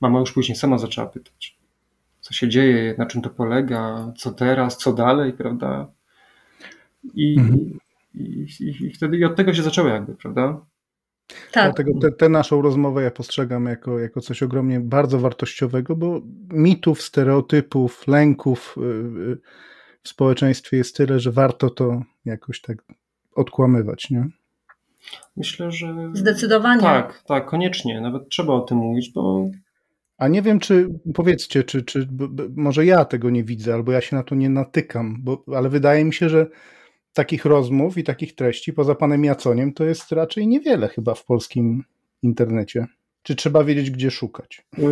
mama 0.00 0.20
już 0.20 0.32
później 0.32 0.56
sama 0.56 0.78
zaczęła 0.78 1.06
pytać. 1.06 1.58
co 2.20 2.34
się 2.34 2.48
dzieje, 2.48 2.94
na 2.98 3.06
czym 3.06 3.22
to 3.22 3.30
polega, 3.30 4.12
co 4.16 4.32
teraz, 4.32 4.76
co 4.76 4.92
dalej, 4.92 5.32
prawda? 5.32 5.88
I, 7.14 7.36
mhm. 7.38 7.78
i, 8.14 8.46
i, 8.60 8.86
i 8.86 8.92
wtedy 8.92 9.16
i 9.16 9.24
od 9.24 9.36
tego 9.36 9.54
się 9.54 9.62
zaczęło 9.62 9.88
jakby, 9.88 10.14
prawda? 10.14 10.60
Tak. 11.52 11.74
Dlatego 11.74 12.10
tę 12.18 12.28
naszą 12.28 12.62
rozmowę 12.62 13.02
ja 13.02 13.10
postrzegam 13.10 13.66
jako, 13.66 13.98
jako 13.98 14.20
coś 14.20 14.42
ogromnie 14.42 14.80
bardzo 14.80 15.18
wartościowego, 15.18 15.96
bo 15.96 16.20
mitów, 16.50 17.02
stereotypów, 17.02 18.08
lęków 18.08 18.74
y, 18.78 18.80
y, 18.80 19.38
w 20.02 20.08
społeczeństwie 20.08 20.76
jest 20.76 20.96
tyle, 20.96 21.20
że 21.20 21.32
warto 21.32 21.70
to 21.70 22.02
jakoś 22.24 22.60
tak 22.60 22.76
odkłamywać, 23.34 24.10
nie? 24.10 24.26
Myślę, 25.36 25.72
że. 25.72 26.10
Zdecydowanie. 26.14 26.82
Tak, 26.82 27.22
tak, 27.26 27.46
koniecznie. 27.46 28.00
Nawet 28.00 28.28
trzeba 28.28 28.52
o 28.52 28.60
tym 28.60 28.78
mówić, 28.78 29.10
bo. 29.10 29.46
A 30.18 30.28
nie 30.28 30.42
wiem, 30.42 30.58
czy 30.60 30.88
powiedzcie, 31.14 31.64
czy, 31.64 31.82
czy 31.82 32.08
może 32.56 32.86
ja 32.86 33.04
tego 33.04 33.30
nie 33.30 33.44
widzę, 33.44 33.74
albo 33.74 33.92
ja 33.92 34.00
się 34.00 34.16
na 34.16 34.22
to 34.22 34.34
nie 34.34 34.48
natykam, 34.50 35.16
bo, 35.20 35.44
ale 35.56 35.68
wydaje 35.68 36.04
mi 36.04 36.12
się, 36.12 36.28
że 36.28 36.46
takich 37.12 37.44
rozmów 37.44 37.98
i 37.98 38.04
takich 38.04 38.34
treści 38.34 38.72
poza 38.72 38.94
panem 38.94 39.24
Jaconiem 39.24 39.72
to 39.72 39.84
jest 39.84 40.12
raczej 40.12 40.48
niewiele 40.48 40.88
chyba 40.88 41.14
w 41.14 41.24
polskim 41.24 41.84
internecie. 42.22 42.86
Czy 43.22 43.34
trzeba 43.34 43.64
wiedzieć, 43.64 43.90
gdzie 43.90 44.10
szukać? 44.10 44.66
Y, 44.78 44.82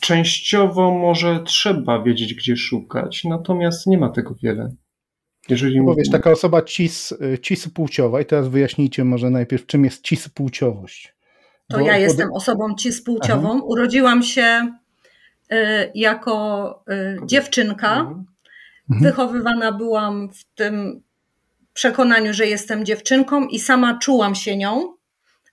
częściowo 0.00 0.90
może 0.90 1.42
trzeba 1.44 2.02
wiedzieć, 2.02 2.34
gdzie 2.34 2.56
szukać, 2.56 3.24
natomiast 3.24 3.86
nie 3.86 3.98
ma 3.98 4.08
tego 4.08 4.34
wiele. 4.42 4.74
Jeżeli 5.48 5.82
no 5.82 5.94
wiesz, 5.94 6.10
taka 6.10 6.30
osoba 6.30 6.62
cis, 6.62 7.14
cis 7.42 7.68
płciowa, 7.68 8.20
i 8.20 8.26
teraz 8.26 8.48
wyjaśnijcie 8.48 9.04
może 9.04 9.30
najpierw, 9.30 9.66
czym 9.66 9.84
jest 9.84 10.02
cis 10.02 10.28
płciowość. 10.28 11.14
To 11.68 11.78
Bo 11.78 11.84
ja 11.84 11.98
jestem 11.98 12.32
osobą 12.32 12.74
cis 12.74 13.02
płciową. 13.02 13.50
Aha. 13.50 13.60
Urodziłam 13.64 14.22
się 14.22 14.76
y, 15.52 15.56
jako 15.94 16.84
y, 16.90 17.26
dziewczynka. 17.26 18.00
Mhm. 18.00 18.24
Wychowywana 18.88 19.72
byłam 19.72 20.28
w 20.32 20.44
tym 20.54 21.02
przekonaniu, 21.72 22.34
że 22.34 22.46
jestem 22.46 22.84
dziewczynką 22.84 23.46
i 23.46 23.58
sama 23.58 23.98
czułam 23.98 24.34
się 24.34 24.56
nią. 24.56 24.94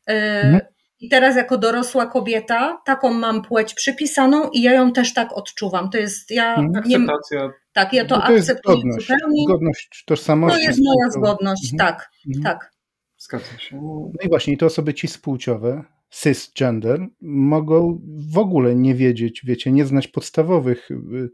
Y, 0.09 0.13
mhm. 0.13 0.59
I 0.99 1.09
teraz 1.09 1.35
jako 1.35 1.57
dorosła 1.57 2.05
kobieta 2.05 2.81
taką 2.85 3.13
mam 3.13 3.41
płeć 3.41 3.73
przypisaną 3.73 4.49
i 4.49 4.61
ja 4.61 4.73
ją 4.73 4.93
też 4.93 5.13
tak 5.13 5.33
odczuwam. 5.33 5.89
To 5.89 5.97
jest 5.97 6.31
ja 6.31 6.55
mhm. 6.55 6.85
nie, 6.87 6.95
Akceptacja. 6.95 7.49
Tak, 7.73 7.93
ja 7.93 8.05
to, 8.05 8.15
to 8.15 8.23
akceptuję 8.23 8.77
zgodność, 8.77 9.07
zupełnie. 9.07 9.43
Zgodność 9.47 10.03
tożsamości. 10.05 10.59
To 10.59 10.63
jest 10.67 10.79
moja 10.83 11.11
zgodność, 11.11 11.73
mhm. 11.73 11.77
tak, 11.77 12.09
mhm. 12.27 12.43
tak. 12.43 12.71
Zgadza 13.17 13.59
się. 13.59 13.75
No 13.81 14.19
i 14.25 14.29
właśnie, 14.29 14.57
te 14.57 14.65
osoby 14.65 14.93
cispłciowe, 14.93 15.83
cisgender, 16.09 17.07
mogą 17.21 18.01
w 18.33 18.37
ogóle 18.37 18.75
nie 18.75 18.95
wiedzieć, 18.95 19.41
wiecie, 19.45 19.71
nie 19.71 19.85
znać 19.85 20.07
podstawowych 20.07 20.91
y, 20.91 21.29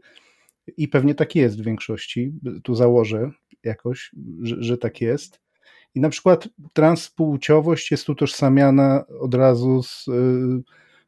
i 0.76 0.88
pewnie 0.88 1.14
tak 1.14 1.34
jest 1.34 1.60
w 1.60 1.64
większości, 1.64 2.32
tu 2.62 2.74
założę 2.74 3.30
jakoś, 3.62 4.10
że, 4.42 4.56
że 4.58 4.78
tak 4.78 5.00
jest. 5.00 5.40
I 5.94 6.00
na 6.00 6.08
przykład 6.08 6.48
transpłciowość 6.72 7.90
jest 7.90 8.08
utożsamiana 8.08 9.04
od 9.20 9.34
razu 9.34 9.82
z, 9.82 10.08
y, 10.08 10.62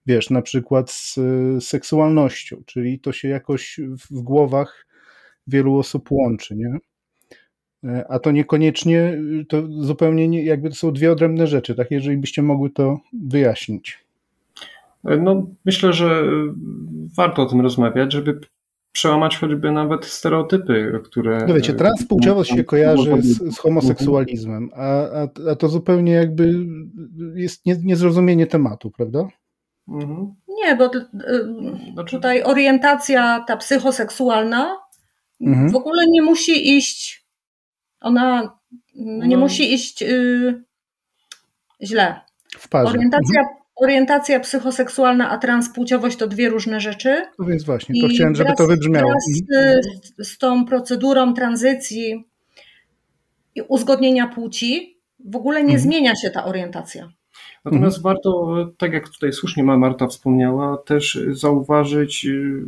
wiesz, 0.07 0.31
na 0.31 0.43
przykład 0.43 0.91
z 0.91 1.19
seksualnością, 1.65 2.63
czyli 2.67 3.01
to 3.01 3.13
się 3.13 3.29
jakoś 3.29 3.81
w 4.11 4.23
głowach 4.23 4.87
wielu 5.47 5.79
osób 5.79 6.11
łączy, 6.11 6.57
nie? 6.57 6.79
E, 7.85 8.05
a 8.09 8.19
to 8.19 8.31
niekoniecznie, 8.31 9.19
to 9.49 9.63
zupełnie 9.69 10.29
nie, 10.29 10.45
jakby 10.45 10.69
to 10.69 10.75
są 10.75 10.93
dwie 10.93 11.13
odrębne 11.13 11.47
rzeczy, 11.47 11.75
tak? 11.75 11.91
Jeżeli 11.91 12.17
byście 12.17 12.43
mogły 12.43 12.71
to 12.71 12.99
wyjaśnić. 13.13 13.99
E, 15.05 15.17
no, 15.17 15.47
myślę, 15.65 15.93
że 15.93 16.25
warto 17.17 17.43
o 17.43 17.47
tym 17.47 17.61
rozmawiać, 17.61 18.13
żeby 18.13 18.41
przełamać 18.99 19.37
choćby 19.37 19.73
nawet 19.73 20.07
stereotypy, 20.07 21.01
które. 21.05 21.45
No 21.49 21.55
wiecie, 21.55 21.75
transpłciowość 21.75 22.51
się 22.51 22.65
kojarzy 22.65 23.23
z, 23.23 23.55
z 23.55 23.59
homoseksualizmem, 23.59 24.71
a, 24.75 24.83
a, 24.83 25.29
a, 25.51 25.55
to 25.57 25.69
zupełnie 25.69 26.13
jakby 26.13 26.55
jest 27.35 27.67
nie, 27.67 27.77
niezrozumienie 27.83 28.47
tematu, 28.47 28.91
prawda? 28.91 29.29
Mhm. 29.89 30.35
Nie, 30.49 30.77
bo 30.77 30.91
znaczy- 31.93 32.17
tutaj 32.17 32.43
orientacja 32.43 33.45
ta 33.47 33.57
psychoseksualna 33.57 34.77
mhm. 35.41 35.71
w 35.71 35.77
ogóle 35.77 36.03
nie 36.09 36.23
musi 36.23 36.77
iść, 36.77 37.27
ona 38.01 38.59
no, 38.95 39.27
nie 39.27 39.37
no. 39.37 39.43
musi 39.43 39.75
iść 39.75 40.03
yy, 40.03 40.65
źle. 41.83 42.21
W 42.59 42.69
parze. 42.69 42.89
Orientacja 42.89 43.41
mhm 43.41 43.59
orientacja 43.83 44.41
psychoseksualna, 44.41 45.31
a 45.31 45.39
transpłciowość 45.39 46.17
to 46.17 46.27
dwie 46.27 46.49
różne 46.49 46.81
rzeczy. 46.81 47.23
No 47.39 47.47
więc 47.47 47.65
właśnie, 47.65 48.01
to 48.01 48.07
I 48.07 48.15
chciałem, 48.15 48.35
żeby 48.35 48.53
to 48.57 48.67
wybrzmiało. 48.67 49.13
Z, 50.19 50.29
z 50.29 50.39
tą 50.39 50.65
procedurą 50.65 51.35
tranzycji 51.35 52.25
i 53.55 53.63
uzgodnienia 53.63 54.29
płci 54.29 54.99
w 55.25 55.37
ogóle 55.37 55.61
nie 55.61 55.75
mhm. 55.75 55.81
zmienia 55.81 56.17
się 56.17 56.31
ta 56.31 56.45
orientacja. 56.45 57.09
Natomiast 57.65 57.97
mhm. 57.97 58.15
warto, 58.15 58.57
tak 58.79 58.93
jak 58.93 59.09
tutaj 59.09 59.33
słusznie 59.33 59.65
Marta 59.65 60.07
wspomniała, 60.07 60.77
też 60.77 61.19
zauważyć, 61.31 62.25
y, 62.27 62.63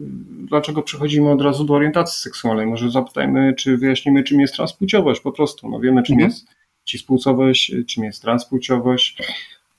dlaczego 0.48 0.82
przechodzimy 0.82 1.30
od 1.30 1.42
razu 1.42 1.64
do 1.64 1.74
orientacji 1.74 2.22
seksualnej. 2.22 2.66
Może 2.66 2.90
zapytajmy, 2.90 3.54
czy 3.54 3.76
wyjaśnimy, 3.76 4.22
czym 4.22 4.40
jest 4.40 4.54
transpłciowość 4.54 5.20
po 5.20 5.32
prostu. 5.32 5.68
No 5.68 5.80
wiemy, 5.80 6.02
czym 6.02 6.14
mhm. 6.14 6.30
jest 6.30 6.46
cispłciowość, 6.84 7.72
czym 7.86 8.04
jest 8.04 8.22
transpłciowość. 8.22 9.22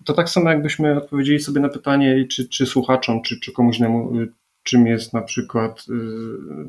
To 0.05 0.13
tak 0.13 0.29
samo 0.29 0.49
jakbyśmy 0.49 0.97
odpowiedzieli 0.97 1.39
sobie 1.39 1.61
na 1.61 1.69
pytanie, 1.69 2.25
czy, 2.27 2.49
czy 2.49 2.65
słuchaczom, 2.65 3.21
czy, 3.21 3.39
czy 3.39 3.51
komuś 3.51 3.79
innemu, 3.79 4.19
y, 4.19 4.33
czym 4.63 4.87
jest 4.87 5.13
na 5.13 5.21
przykład 5.21 5.85
y, 5.89 5.93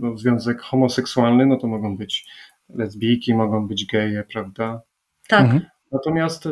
no, 0.01 0.17
związek 0.17 0.61
homoseksualny, 0.61 1.47
no 1.47 1.57
to 1.57 1.67
mogą 1.67 1.97
być 1.97 2.27
lesbijki, 2.69 3.35
mogą 3.35 3.69
być 3.69 3.87
geje, 3.87 4.25
prawda? 4.33 4.83
Tak. 5.29 5.45
Mhm. 5.45 5.63
Natomiast 5.93 6.47
y, 6.47 6.51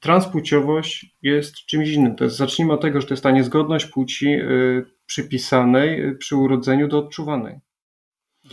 transpłciowość 0.00 1.16
jest 1.22 1.54
czymś 1.54 1.90
innym. 1.90 2.16
To 2.16 2.24
jest, 2.24 2.36
zacznijmy 2.36 2.72
od 2.72 2.80
tego, 2.80 3.00
że 3.00 3.06
to 3.06 3.14
jest 3.14 3.22
ta 3.22 3.30
niezgodność 3.30 3.86
płci 3.86 4.26
y, 4.26 4.84
przypisanej 5.06 6.16
przy 6.18 6.36
urodzeniu 6.36 6.88
do 6.88 6.98
odczuwanej. 6.98 7.60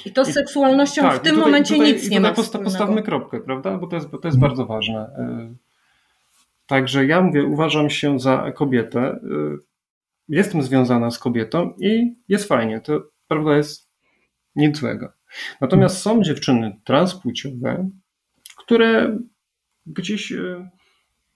I 0.06 0.12
to 0.12 0.26
z 0.26 0.34
seksualnością 0.34 1.02
I, 1.02 1.06
tak, 1.06 1.20
w 1.20 1.22
tym 1.22 1.36
tutaj, 1.36 1.46
momencie 1.46 1.76
tutaj, 1.76 1.94
nic 1.94 2.10
nie 2.10 2.20
ma. 2.20 2.34
Postawmy 2.34 3.04
kropkę, 3.04 3.40
prawda? 3.40 3.78
Bo 3.78 3.88
to 3.88 3.96
jest, 3.96 4.10
bo 4.10 4.18
to 4.18 4.28
jest 4.28 4.36
mhm. 4.36 4.50
bardzo 4.50 4.66
ważne. 4.66 5.12
Także 6.72 7.06
ja 7.06 7.22
mówię, 7.22 7.44
uważam 7.44 7.90
się 7.90 8.20
za 8.20 8.52
kobietę. 8.52 9.00
Y, 9.00 9.58
jestem 10.28 10.62
związana 10.62 11.12
z 11.12 11.20
kobietą 11.20 11.74
i 11.80 12.16
jest 12.28 12.48
fajnie. 12.48 12.82
To 12.82 13.04
prawda 13.28 13.58
jest 13.58 13.90
nic 14.56 14.78
złego. 14.78 15.14
Natomiast 15.62 15.98
są 15.98 16.24
dziewczyny 16.24 16.80
transpłciowe, 16.84 17.90
które 18.58 19.18
gdzieś. 19.86 20.32
Y, 20.32 20.70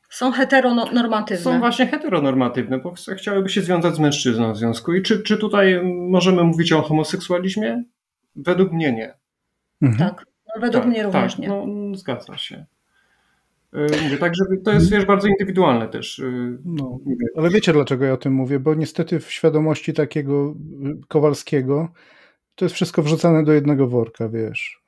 są 0.09 0.31
heteronormatywne. 0.31 1.43
Są 1.43 1.59
właśnie 1.59 1.87
heteronormatywne, 1.87 2.79
bo 2.79 2.93
chciałyby 3.17 3.49
się 3.49 3.61
związać 3.61 3.95
z 3.95 3.99
mężczyzną 3.99 4.53
w 4.53 4.57
związku. 4.57 4.93
I 4.93 5.01
czy, 5.01 5.23
czy 5.23 5.37
tutaj 5.37 5.81
możemy 6.09 6.43
mówić 6.43 6.71
o 6.71 6.81
homoseksualizmie? 6.81 7.83
Według 8.35 8.71
mnie 8.71 8.91
nie. 8.93 9.13
Mhm. 9.81 10.09
Tak, 10.09 10.25
no 10.47 10.61
według 10.61 10.83
tak, 10.83 10.91
mnie 10.91 11.03
również 11.03 11.31
tak, 11.33 11.41
nie. 11.41 11.47
No, 11.47 11.65
zgadza 11.95 12.37
się. 12.37 12.65
Y, 13.75 14.03
mówię, 14.03 14.17
także 14.17 14.43
to 14.63 14.71
jest 14.71 14.91
wiesz, 14.91 15.05
bardzo 15.05 15.27
indywidualne 15.27 15.87
też. 15.87 16.19
Y, 16.19 16.57
no, 16.65 16.99
ale 17.35 17.49
wiecie 17.49 17.73
dlaczego 17.73 18.05
ja 18.05 18.13
o 18.13 18.17
tym 18.17 18.33
mówię? 18.33 18.59
Bo 18.59 18.73
niestety 18.75 19.19
w 19.19 19.31
świadomości 19.31 19.93
takiego 19.93 20.55
Kowalskiego 21.07 21.91
to 22.55 22.65
jest 22.65 22.75
wszystko 22.75 23.03
wrzucane 23.03 23.43
do 23.43 23.53
jednego 23.53 23.87
worka, 23.87 24.29
wiesz. 24.29 24.81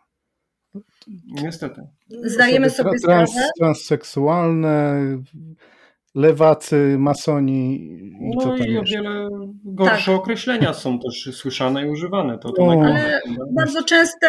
Niestety. 1.27 1.82
Zdajemy 2.24 2.70
sobie 2.70 3.00
sprawę. 3.00 3.25
Trans, 3.25 3.51
transseksualne, 3.58 5.01
lewacy, 6.17 6.95
masoni. 7.00 7.89
No 8.21 8.41
co 8.41 8.57
tam 8.57 8.67
i 8.67 8.77
o 8.77 8.83
wiele 8.83 9.29
gorsze 9.65 10.12
tak. 10.12 10.21
określenia 10.21 10.74
są 10.74 11.00
też 11.00 11.29
słyszane 11.36 11.88
i 11.88 11.89
używane. 11.89 12.38
To, 12.38 12.51
to 12.51 12.71
Ale 12.71 13.21
bardzo 13.51 13.83
często 13.83 14.27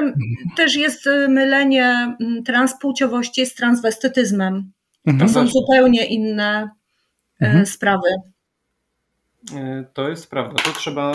też 0.56 0.76
jest 0.76 1.06
y, 1.06 1.28
mylenie 1.28 2.16
mm, 2.20 2.44
transpłciowości 2.44 3.46
z 3.46 3.54
transwestytyzmem. 3.54 4.72
Mhm. 5.06 5.28
To 5.28 5.34
są 5.34 5.46
zupełnie 5.46 6.04
inne 6.04 6.70
y, 7.42 7.46
mhm. 7.46 7.66
sprawy. 7.66 8.08
E, 9.54 9.84
to 9.92 10.08
jest 10.08 10.30
prawda. 10.30 10.62
To 10.62 10.70
trzeba, 10.72 11.12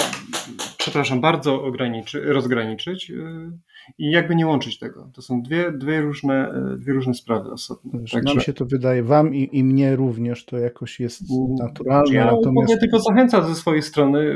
przepraszam, 0.83 1.21
bardzo 1.21 1.63
ograniczy, 1.63 2.21
rozgraniczyć. 2.33 3.09
Y, 3.09 3.51
i 3.97 4.11
jakby 4.11 4.35
nie 4.35 4.47
łączyć 4.47 4.79
tego. 4.79 5.09
To 5.13 5.21
są 5.21 5.41
dwie, 5.41 5.71
dwie, 5.71 6.01
różne, 6.01 6.49
e, 6.49 6.77
dwie 6.77 6.93
różne 6.93 7.13
sprawy 7.13 7.51
osobne. 7.51 7.91
Także... 7.91 8.21
Nam 8.21 8.39
się 8.39 8.53
to 8.53 8.65
wydaje, 8.65 9.03
wam 9.03 9.35
i, 9.35 9.49
i 9.51 9.63
mnie 9.63 9.95
również 9.95 10.45
to 10.45 10.57
jakoś 10.57 10.99
jest 10.99 11.21
naturalne. 11.59 12.15
Ja 12.15 12.25
natomiast... 12.25 12.69
mogę 12.69 12.77
tylko 12.77 12.99
zachęcać 12.99 13.45
ze 13.45 13.55
swojej 13.55 13.81
strony, 13.81 14.35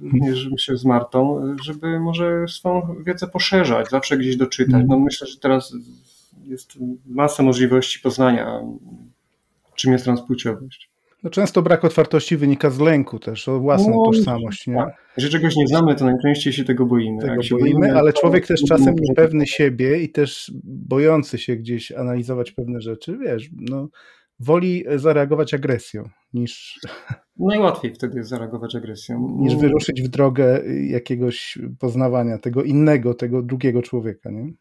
również 0.00 0.48
się 0.58 0.76
z 0.76 0.84
Martą, 0.84 1.40
żeby 1.62 2.00
może 2.00 2.48
swoją 2.48 3.02
wiedzę 3.06 3.28
poszerzać, 3.28 3.90
zawsze 3.90 4.18
gdzieś 4.18 4.36
doczytać. 4.36 4.74
Mm. 4.74 4.86
No 4.86 4.98
myślę, 4.98 5.26
że 5.26 5.38
teraz 5.38 5.74
jest 6.44 6.78
masa 7.06 7.42
możliwości 7.42 8.00
poznania, 8.00 8.60
czym 9.74 9.92
jest 9.92 10.04
transpłciowość. 10.04 10.91
No 11.22 11.30
często 11.30 11.62
brak 11.62 11.84
otwartości 11.84 12.36
wynika 12.36 12.70
z 12.70 12.80
lęku 12.80 13.18
też, 13.18 13.48
o 13.48 13.60
własną 13.60 13.94
no, 13.94 14.04
tożsamość. 14.04 14.66
Nie? 14.66 14.74
Tak. 14.74 14.94
Jeżeli 15.16 15.32
czegoś 15.32 15.56
nie 15.56 15.66
znamy, 15.66 15.94
to 15.94 16.04
najczęściej 16.04 16.52
się 16.52 16.64
tego 16.64 16.86
boimy. 16.86 17.22
Tego 17.22 17.42
boimy, 17.50 17.70
boimy, 17.70 17.98
ale 17.98 18.12
człowiek 18.12 18.46
też 18.46 18.62
czasem 18.68 18.94
niepewny 19.00 19.46
siebie 19.46 19.98
i 19.98 20.08
też 20.12 20.52
bojący 20.64 21.38
się 21.38 21.56
gdzieś 21.56 21.92
analizować 21.92 22.52
pewne 22.52 22.80
rzeczy, 22.80 23.18
wiesz, 23.18 23.50
no, 23.70 23.88
woli 24.40 24.84
zareagować 24.96 25.54
agresją 25.54 26.02
niż... 26.34 26.80
Najłatwiej 27.36 27.94
wtedy 27.94 28.24
zareagować 28.24 28.76
agresją. 28.76 29.36
Niż 29.40 29.56
wyruszyć 29.56 30.02
w 30.02 30.08
drogę 30.08 30.62
jakiegoś 30.86 31.58
poznawania 31.78 32.38
tego 32.38 32.62
innego, 32.62 33.14
tego 33.14 33.42
drugiego 33.42 33.82
człowieka, 33.82 34.30
nie? 34.30 34.52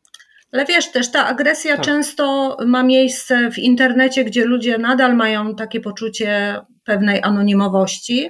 Ale 0.52 0.66
wiesz, 0.66 0.92
też 0.92 1.12
ta 1.12 1.26
agresja 1.26 1.76
tak. 1.76 1.86
często 1.86 2.58
ma 2.66 2.84
miejsce 2.84 3.52
w 3.52 3.58
internecie, 3.58 4.26
gdzie 4.26 4.46
ludzie 4.46 4.78
nadal 4.78 5.16
mają 5.16 5.56
takie 5.56 5.80
poczucie 5.80 6.62
pewnej 6.84 7.24
anonimowości, 7.24 8.30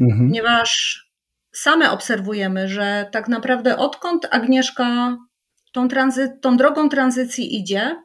mhm. 0.00 0.28
ponieważ 0.28 0.98
same 1.52 1.90
obserwujemy, 1.90 2.68
że 2.68 3.08
tak 3.12 3.28
naprawdę 3.28 3.76
odkąd 3.76 4.26
Agnieszka 4.30 5.16
tą, 5.72 5.88
tranzy- 5.88 6.40
tą 6.40 6.56
drogą 6.56 6.88
tranzycji 6.88 7.60
idzie, 7.60 7.96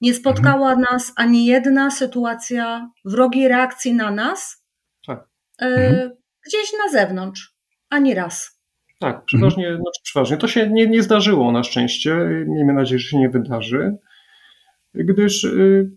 nie 0.00 0.14
spotkała 0.14 0.72
mhm. 0.72 0.80
nas 0.80 1.12
ani 1.16 1.46
jedna 1.46 1.90
sytuacja 1.90 2.90
wrogiej 3.04 3.48
reakcji 3.48 3.94
na 3.94 4.10
nas 4.10 4.64
tak. 5.06 5.28
y- 5.62 5.64
mhm. 5.64 6.10
gdzieś 6.46 6.72
na 6.84 6.92
zewnątrz. 6.92 7.54
Ani 7.90 8.14
raz. 8.14 8.53
Tak, 9.04 9.24
przeważnie, 9.24 9.64
mhm. 9.64 9.82
znaczy 9.82 10.00
przeważnie. 10.02 10.36
To 10.36 10.48
się 10.48 10.70
nie, 10.70 10.86
nie 10.86 11.02
zdarzyło 11.02 11.52
na 11.52 11.64
szczęście. 11.64 12.16
Miejmy 12.46 12.72
nadzieję, 12.72 12.98
że 12.98 13.08
się 13.08 13.18
nie 13.18 13.28
wydarzy, 13.28 13.96
gdyż 14.94 15.44
y, 15.44 15.90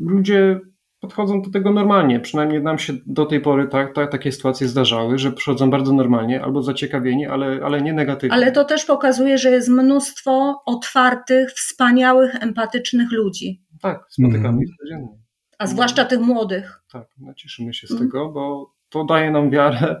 ludzie 0.00 0.60
podchodzą 1.00 1.42
do 1.42 1.50
tego 1.50 1.72
normalnie. 1.72 2.20
Przynajmniej 2.20 2.62
nam 2.62 2.78
się 2.78 2.92
do 3.06 3.26
tej 3.26 3.40
pory 3.40 3.68
tak, 3.68 3.94
tak, 3.94 4.12
takie 4.12 4.32
sytuacje 4.32 4.68
zdarzały, 4.68 5.18
że 5.18 5.32
przychodzą 5.32 5.70
bardzo 5.70 5.92
normalnie 5.92 6.42
albo 6.42 6.62
zaciekawieni, 6.62 7.26
ale, 7.26 7.60
ale 7.64 7.82
nie 7.82 7.92
negatywnie. 7.92 8.34
Ale 8.34 8.52
to 8.52 8.64
też 8.64 8.84
pokazuje, 8.84 9.38
że 9.38 9.50
jest 9.50 9.68
mnóstwo 9.68 10.62
otwartych, 10.66 11.50
wspaniałych, 11.50 12.42
empatycznych 12.42 13.12
ludzi. 13.12 13.62
Tak, 13.82 14.04
spotykamy 14.10 14.48
mhm. 14.48 14.62
ich 14.62 14.76
codziennie. 14.76 15.18
A 15.58 15.66
zwłaszcza 15.66 16.04
tych 16.04 16.20
młodych. 16.20 16.82
Tak, 16.92 17.08
no 17.18 17.34
cieszymy 17.34 17.74
się 17.74 17.86
z 17.86 17.90
mhm. 17.90 18.10
tego, 18.10 18.32
bo 18.32 18.75
to 18.88 19.04
daje 19.04 19.30
nam 19.30 19.50
wiarę, 19.50 20.00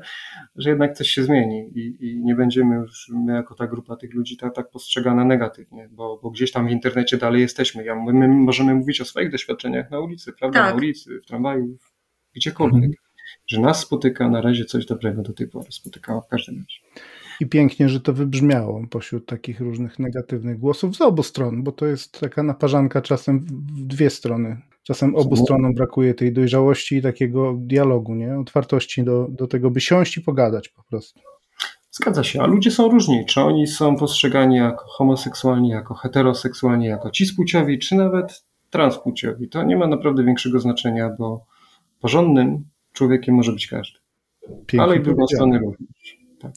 że 0.56 0.70
jednak 0.70 0.92
coś 0.96 1.08
się 1.08 1.22
zmieni 1.22 1.70
i, 1.74 1.96
i 2.00 2.24
nie 2.24 2.34
będziemy 2.34 2.76
już 2.76 3.10
my 3.14 3.32
jako 3.32 3.54
ta 3.54 3.66
grupa 3.66 3.96
tych 3.96 4.14
ludzi 4.14 4.36
tak, 4.36 4.54
tak 4.54 4.70
postrzegane 4.70 5.24
negatywnie, 5.24 5.88
bo, 5.92 6.20
bo, 6.22 6.30
gdzieś 6.30 6.52
tam 6.52 6.68
w 6.68 6.70
internecie 6.70 7.16
dalej 7.16 7.40
jesteśmy. 7.40 7.84
Ja, 7.84 7.94
my 7.94 8.28
możemy 8.28 8.74
mówić 8.74 9.00
o 9.00 9.04
swoich 9.04 9.30
doświadczeniach 9.30 9.90
na 9.90 10.00
ulicy, 10.00 10.32
prawda? 10.32 10.58
Tak. 10.58 10.70
Na 10.70 10.76
ulicy, 10.76 11.20
w 11.20 11.26
tramwaju, 11.26 11.76
gdziekolwiek. 12.34 12.84
Mhm. 12.84 12.92
Że 13.46 13.60
nas 13.60 13.80
spotyka 13.80 14.28
na 14.28 14.40
razie 14.40 14.64
coś 14.64 14.86
dobrego 14.86 15.22
do 15.22 15.32
tej 15.32 15.48
pory, 15.48 15.72
spotykało 15.72 16.20
w 16.20 16.28
każdym 16.28 16.56
razie. 16.56 17.06
I 17.40 17.46
pięknie, 17.46 17.88
że 17.88 18.00
to 18.00 18.12
wybrzmiało 18.12 18.86
pośród 18.90 19.26
takich 19.26 19.60
różnych 19.60 19.98
negatywnych 19.98 20.58
głosów 20.58 20.96
z 20.96 21.00
obu 21.00 21.22
stron, 21.22 21.62
bo 21.62 21.72
to 21.72 21.86
jest 21.86 22.20
taka 22.20 22.42
naparzanka 22.42 23.02
czasem 23.02 23.40
w 23.40 23.86
dwie 23.86 24.10
strony 24.10 24.56
Czasem 24.86 25.16
obu 25.16 25.36
stronom 25.36 25.74
brakuje 25.74 26.14
tej 26.14 26.32
dojrzałości 26.32 26.96
i 26.96 27.02
takiego 27.02 27.54
dialogu, 27.58 28.14
nie? 28.14 28.38
otwartości 28.38 29.04
do, 29.04 29.26
do 29.30 29.46
tego, 29.46 29.70
by 29.70 29.80
siąść 29.80 30.16
i 30.16 30.20
pogadać 30.20 30.68
po 30.68 30.82
prostu. 30.82 31.20
Zgadza 31.90 32.24
się, 32.24 32.42
a 32.42 32.46
ludzie 32.46 32.70
są 32.70 32.88
różni. 32.88 33.26
Czy 33.26 33.40
oni 33.40 33.66
są 33.66 33.96
postrzegani 33.96 34.56
jako 34.56 34.84
homoseksualni, 34.88 35.68
jako 35.68 35.94
heteroseksualni, 35.94 36.86
jako 36.86 37.10
cispłciowi, 37.10 37.78
czy 37.78 37.94
nawet 37.94 38.44
transpłciowi. 38.70 39.48
To 39.48 39.62
nie 39.62 39.76
ma 39.76 39.86
naprawdę 39.86 40.24
większego 40.24 40.60
znaczenia, 40.60 41.10
bo 41.18 41.44
porządnym 42.00 42.64
człowiekiem 42.92 43.34
może 43.34 43.52
być 43.52 43.66
każdy. 43.66 43.98
Pięknie 44.48 44.82
Ale 44.82 44.96
i 44.96 45.00
drugą 45.00 45.26
stronę 45.26 45.58
również. 45.58 46.18
Tak. 46.40 46.52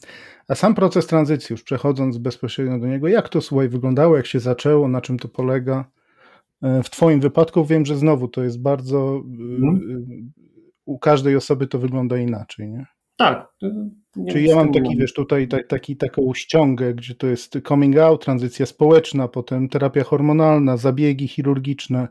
A 0.48 0.54
sam 0.54 0.74
proces 0.74 1.06
tranzycji, 1.06 1.54
już 1.54 1.62
przechodząc 1.62 2.18
bezpośrednio 2.18 2.78
do 2.78 2.86
niego, 2.86 3.08
jak 3.08 3.28
to 3.28 3.40
słuchaj 3.40 3.68
wyglądało, 3.68 4.16
jak 4.16 4.26
się 4.26 4.40
zaczęło, 4.40 4.88
na 4.88 5.00
czym 5.00 5.18
to 5.18 5.28
polega? 5.28 5.84
E, 6.62 6.82
w 6.82 6.90
Twoim 6.90 7.20
wypadku 7.20 7.64
wiem, 7.64 7.86
że 7.86 7.96
znowu 7.96 8.28
to 8.28 8.42
jest 8.42 8.62
bardzo. 8.62 9.22
Hmm. 9.36 10.32
U 10.84 10.98
każdej 10.98 11.36
osoby 11.36 11.66
to 11.66 11.78
wygląda 11.78 12.18
inaczej, 12.18 12.68
nie? 12.68 12.86
Tak. 13.16 13.48
Czyli 14.30 14.48
ja 14.48 14.56
mam 14.56 14.72
taki, 14.72 14.96
wiesz, 14.96 15.12
tutaj 15.12 15.48
taki, 15.68 15.96
taką 15.96 16.34
ściągę, 16.34 16.94
gdzie 16.94 17.14
to 17.14 17.26
jest 17.26 17.58
coming 17.68 17.96
out, 17.98 18.24
tranzycja 18.24 18.66
społeczna, 18.66 19.28
potem 19.28 19.68
terapia 19.68 20.04
hormonalna, 20.04 20.76
zabiegi 20.76 21.28
chirurgiczne, 21.28 21.98
mhm. 21.98 22.10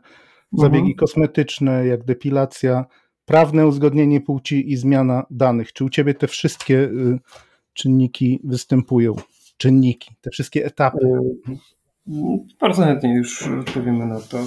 zabiegi 0.52 0.94
kosmetyczne, 0.94 1.86
jak 1.86 2.04
depilacja, 2.04 2.84
prawne 3.24 3.66
uzgodnienie 3.66 4.20
płci 4.20 4.72
i 4.72 4.76
zmiana 4.76 5.26
danych. 5.30 5.72
Czy 5.72 5.84
u 5.84 5.88
Ciebie 5.88 6.14
te 6.14 6.26
wszystkie 6.26 6.78
y, 6.78 7.18
czynniki 7.72 8.40
występują? 8.44 9.16
Czynniki, 9.56 10.14
te 10.20 10.30
wszystkie 10.30 10.66
etapy. 10.66 10.98
Bardzo 12.60 12.82
chętnie 12.82 13.14
już 13.14 13.42
odpowiemy 13.42 14.06
na 14.06 14.20
to. 14.20 14.38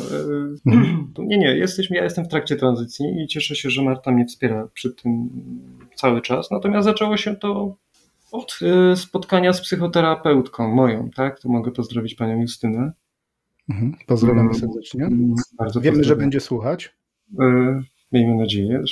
Mhm. 0.66 1.14
Nie, 1.28 1.38
nie, 1.38 1.58
jesteśmy, 1.58 1.98
ja 1.98 2.04
jestem 2.04 2.26
w 2.26 2.28
trakcie 2.28 2.56
tranzycji 2.56 3.06
i 3.24 3.28
cieszę 3.28 3.56
się, 3.56 3.70
że 3.70 3.84
Marta 3.84 4.12
mnie 4.12 4.26
wspiera 4.26 4.68
przy 4.74 4.94
tym 4.94 5.30
cały 5.96 6.22
czas. 6.22 6.52
Natomiast 6.52 6.86
zaczęło 6.86 7.18
się 7.18 7.36
to 7.36 7.78
od 8.32 8.60
e, 8.62 8.96
spotkania 8.96 9.54
z 9.54 9.62
psychoterapeutką 9.62 10.76
moją, 10.76 11.10
tak? 11.10 11.40
To 11.40 11.50
mogę 11.50 11.72
pozdrowić 11.72 12.16
panią 12.16 12.42
Justynę. 12.42 12.92
Mhm. 13.70 13.96
Pozdrawiamy 14.08 14.42
mm, 14.42 14.54
serdecznie. 14.54 15.10
Bardzo 15.58 15.82
Wiemy, 15.82 16.04
że 16.04 16.16
będzie 16.16 16.40
słuchać. 16.40 16.96
E, 17.40 17.82
miejmy 18.12 18.36
nadzieję. 18.36 18.84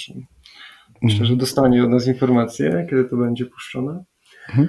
Myślę, 1.02 1.18
że 1.18 1.34
mhm. 1.34 1.38
dostanie 1.40 1.84
od 1.84 1.90
nas 1.90 2.08
informację, 2.08 2.88
kiedy 2.90 3.06
to 3.06 3.18
będzie 3.18 3.46
puszczone. 3.46 4.04
Mhm. 4.50 4.68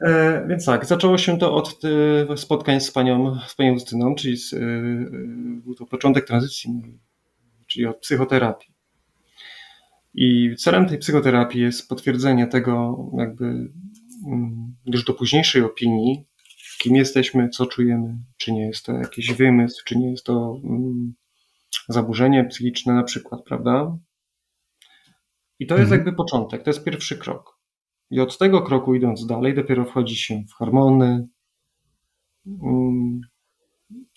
E, 0.00 0.46
więc 0.48 0.64
tak, 0.64 0.86
zaczęło 0.86 1.18
się 1.18 1.38
to 1.38 1.54
od 1.54 1.80
e, 2.30 2.36
spotkań 2.36 2.80
z 2.80 2.90
panią, 2.90 3.38
z 3.46 3.54
panią 3.54 3.72
Justyną, 3.72 4.14
czyli 4.14 4.36
z, 4.36 4.52
e, 4.52 4.58
był 5.64 5.74
to 5.74 5.86
początek 5.86 6.26
tranzycji, 6.26 6.70
czyli 7.66 7.86
od 7.86 7.98
psychoterapii. 7.98 8.74
I 10.14 10.54
celem 10.58 10.88
tej 10.88 10.98
psychoterapii 10.98 11.60
jest 11.60 11.88
potwierdzenie 11.88 12.46
tego, 12.46 12.96
jakby 13.18 13.44
mm, 14.26 14.76
już 14.86 15.04
do 15.04 15.14
późniejszej 15.14 15.62
opinii, 15.62 16.24
kim 16.78 16.96
jesteśmy, 16.96 17.48
co 17.48 17.66
czujemy, 17.66 18.18
czy 18.36 18.52
nie 18.52 18.66
jest 18.66 18.86
to 18.86 18.92
jakiś 18.92 19.32
wymysł, 19.32 19.82
czy 19.84 19.98
nie 19.98 20.10
jest 20.10 20.24
to 20.24 20.60
mm, 20.64 21.14
zaburzenie 21.88 22.44
psychiczne 22.44 22.94
na 22.94 23.02
przykład, 23.02 23.44
prawda? 23.44 23.96
I 25.58 25.66
to 25.66 25.74
jest 25.74 25.92
mhm. 25.92 26.00
jakby 26.00 26.16
początek, 26.16 26.62
to 26.62 26.70
jest 26.70 26.84
pierwszy 26.84 27.18
krok. 27.18 27.55
I 28.10 28.20
od 28.20 28.38
tego 28.38 28.62
kroku 28.62 28.94
idąc 28.94 29.26
dalej, 29.26 29.54
dopiero 29.54 29.84
wchodzi 29.84 30.16
się 30.16 30.42
w 30.48 30.52
hormony. 30.52 31.28
Mm, 32.46 33.20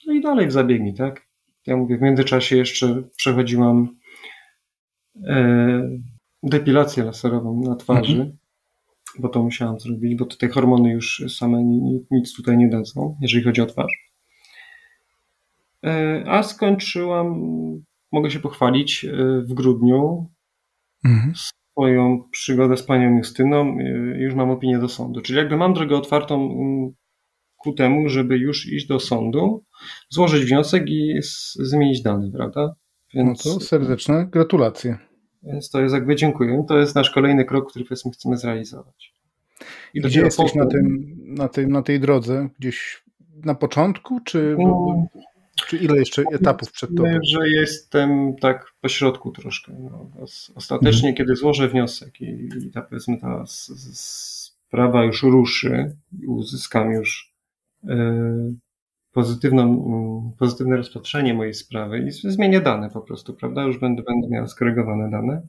no 0.08 0.14
i 0.14 0.22
dalej 0.22 0.48
w 0.48 0.52
zabiegi, 0.52 0.94
tak? 0.94 1.28
Ja 1.68 1.78
mówię, 1.78 1.98
w 1.98 2.02
międzyczasie 2.02 2.58
jeszcze 2.58 3.04
przechodziłam 3.18 3.98
e, 5.28 5.90
depilację 6.44 7.04
laserową 7.04 7.62
na 7.62 7.76
twarzy, 7.76 8.12
mhm. 8.12 8.38
bo 9.20 9.30
to 9.30 9.44
musiałam 9.44 9.80
zrobić, 9.80 10.16
bo 10.16 10.26
tutaj 10.26 10.50
hormony 10.50 10.92
już 10.92 11.24
same 11.30 11.64
nic 12.12 12.36
tutaj 12.36 12.58
nie 12.58 12.70
dadzą, 12.70 13.18
jeżeli 13.22 13.44
chodzi 13.44 13.62
o 13.62 13.66
twarz. 13.66 14.12
E, 15.86 16.24
a 16.28 16.44
skończyłam, 16.44 17.42
mogę 18.12 18.32
się 18.32 18.40
pochwalić, 18.40 19.06
e, 19.06 19.42
w 19.42 19.54
grudniu 19.54 20.30
mhm 21.06 21.34
swoją 21.80 22.24
przygodę 22.32 22.78
z 22.78 22.84
panią 22.84 23.18
Justyną, 23.18 23.78
y, 23.80 24.18
już 24.20 24.34
mam 24.34 24.50
opinię 24.50 24.80
do 24.80 24.90
sądu. 24.90 25.22
Czyli 25.22 25.38
jakby 25.38 25.58
mam 25.58 25.74
drogę 25.74 25.96
otwartą 25.96 26.36
mm, 26.36 26.92
ku 27.58 27.74
temu, 27.74 28.10
żeby 28.10 28.38
już 28.38 28.68
iść 28.68 28.88
do 28.88 29.00
sądu, 29.00 29.64
złożyć 30.10 30.46
wniosek 30.46 30.90
i 30.90 31.20
zmienić 31.56 32.02
dane, 32.02 32.32
prawda? 32.32 32.76
Więc, 33.14 33.46
no 33.46 33.54
to 33.54 33.60
serdeczne 33.60 34.28
gratulacje. 34.32 34.98
Więc 35.44 35.70
to 35.70 35.82
jest 35.82 35.94
jakby 35.94 36.16
dziękuję. 36.16 36.66
To 36.68 36.78
jest 36.78 36.96
nasz 36.96 37.10
kolejny 37.10 37.46
krok, 37.46 37.70
który 37.70 37.86
powiedzmy 37.86 38.12
chcemy 38.12 38.38
zrealizować. 38.38 39.14
I 39.94 40.02
Gdzie 40.02 40.22
jesteś 40.22 40.56
na, 40.56 40.66
tym, 40.66 41.16
na, 41.28 41.48
tej, 41.48 41.68
na 41.68 41.82
tej 41.82 42.00
drodze? 42.00 42.50
Gdzieś 42.60 43.04
na 43.46 43.56
początku, 43.56 44.20
czy... 44.20 44.56
No, 44.60 45.08
czy 45.70 45.78
ile 45.78 45.98
jeszcze 46.00 46.24
etapów 46.32 46.72
przed 46.72 46.90
tobą? 46.96 47.10
że 47.24 47.50
jestem 47.50 48.36
tak 48.36 48.66
po 48.82 48.90
środku 48.90 49.32
troszkę. 49.32 49.74
No. 49.80 50.12
Ostatecznie, 50.56 51.10
mhm. 51.10 51.16
kiedy 51.16 51.36
złożę 51.36 51.68
wniosek 51.68 52.22
i, 52.22 52.50
i 52.66 52.72
ta, 52.72 52.82
powiedzmy 52.82 53.18
ta 53.18 53.44
sprawa 53.48 55.04
już 55.04 55.24
ruszy 55.24 55.96
i 56.22 56.28
uzyskam 56.28 56.92
już 56.92 57.34
e, 57.88 58.54
pozytywną, 59.12 60.36
pozytywne 60.40 60.78
rozpatrzenie 60.78 61.34
mojej 61.34 61.54
sprawy 61.54 62.00
i 62.00 62.12
zmienię 62.12 62.62
dane 62.62 62.90
po 62.90 63.02
prostu, 63.02 63.34
prawda? 63.34 63.64
Już 63.64 63.80
będę, 63.80 64.04
będę 64.04 64.28
miał 64.28 64.48
skorygowane 64.48 65.10
dane. 65.10 65.48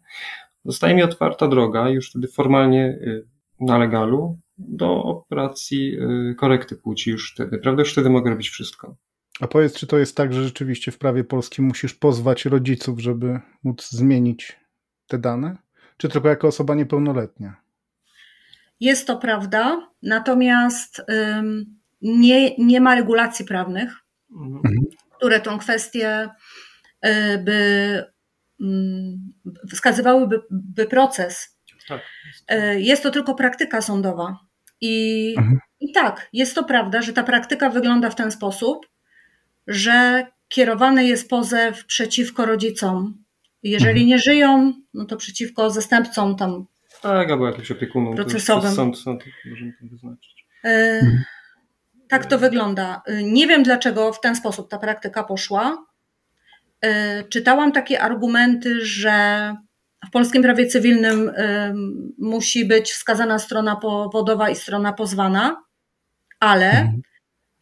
Zostaje 0.64 0.94
mi 0.94 1.02
otwarta 1.02 1.48
droga, 1.48 1.88
już 1.88 2.10
wtedy 2.10 2.28
formalnie 2.28 2.86
y, 2.86 3.26
na 3.60 3.78
legalu, 3.78 4.38
do 4.58 5.02
operacji 5.02 5.98
y, 6.30 6.34
korekty 6.34 6.76
płci 6.76 7.10
już 7.10 7.32
wtedy, 7.32 7.58
prawda? 7.58 7.82
Już 7.82 7.92
wtedy 7.92 8.10
mogę 8.10 8.30
robić 8.30 8.48
wszystko. 8.48 8.96
A 9.40 9.46
powiedz, 9.46 9.74
czy 9.74 9.86
to 9.86 9.98
jest 9.98 10.16
tak, 10.16 10.32
że 10.32 10.44
rzeczywiście 10.44 10.92
w 10.92 10.98
prawie 10.98 11.24
polskim 11.24 11.64
musisz 11.64 11.94
pozwać 11.94 12.44
rodziców, 12.44 13.00
żeby 13.00 13.40
móc 13.64 13.90
zmienić 13.90 14.60
te 15.06 15.18
dane? 15.18 15.56
Czy 15.96 16.08
tylko 16.08 16.28
jako 16.28 16.48
osoba 16.48 16.74
niepełnoletnia? 16.74 17.56
Jest 18.80 19.06
to 19.06 19.16
prawda, 19.16 19.88
natomiast 20.02 21.02
nie, 22.02 22.56
nie 22.56 22.80
ma 22.80 22.94
regulacji 22.94 23.44
prawnych, 23.44 23.92
mhm. 24.30 24.62
które 25.16 25.40
tą 25.40 25.58
kwestię 25.58 26.28
y, 27.06 27.38
by 27.38 28.04
wskazywałyby 29.72 30.42
by 30.50 30.86
proces. 30.86 31.58
Tak. 31.88 32.00
Y, 32.52 32.80
jest 32.80 33.02
to 33.02 33.10
tylko 33.10 33.34
praktyka 33.34 33.80
sądowa. 33.80 34.38
I, 34.80 35.34
mhm. 35.38 35.58
I 35.80 35.92
tak, 35.92 36.28
jest 36.32 36.54
to 36.54 36.64
prawda, 36.64 37.02
że 37.02 37.12
ta 37.12 37.22
praktyka 37.22 37.70
wygląda 37.70 38.10
w 38.10 38.14
ten 38.14 38.30
sposób, 38.30 38.89
że 39.66 40.26
kierowany 40.48 41.06
jest 41.06 41.30
pozew 41.30 41.86
przeciwko 41.86 42.46
rodzicom. 42.46 43.24
Jeżeli 43.62 44.02
mhm. 44.02 44.06
nie 44.06 44.18
żyją, 44.18 44.72
no 44.94 45.04
to 45.04 45.16
przeciwko 45.16 45.70
zastępcom 45.70 46.36
tam. 46.36 46.66
Tak, 47.02 47.30
albo 47.30 47.46
jakimś 47.46 47.70
opiekunom 47.70 48.16
procesowym. 48.16 48.72
Sąd, 48.72 48.98
sąd 48.98 49.24
możemy 49.50 49.72
to 49.72 49.86
wyznaczyć. 49.90 50.46
Mhm. 50.62 51.24
Tak 52.08 52.26
to 52.26 52.38
wygląda. 52.38 53.02
E, 53.06 53.22
nie 53.22 53.46
wiem, 53.46 53.62
dlaczego 53.62 54.12
w 54.12 54.20
ten 54.20 54.36
sposób 54.36 54.70
ta 54.70 54.78
praktyka 54.78 55.24
poszła. 55.24 55.86
E, 56.80 57.24
czytałam 57.24 57.72
takie 57.72 58.00
argumenty, 58.00 58.84
że 58.86 59.54
w 60.06 60.10
polskim 60.10 60.42
prawie 60.42 60.66
cywilnym 60.66 61.30
musi 62.18 62.64
być 62.64 62.92
wskazana 62.92 63.38
strona 63.38 63.76
powodowa 63.76 64.50
i 64.50 64.56
strona 64.56 64.92
pozwana, 64.92 65.62
ale 66.40 66.70
mhm. 66.70 67.02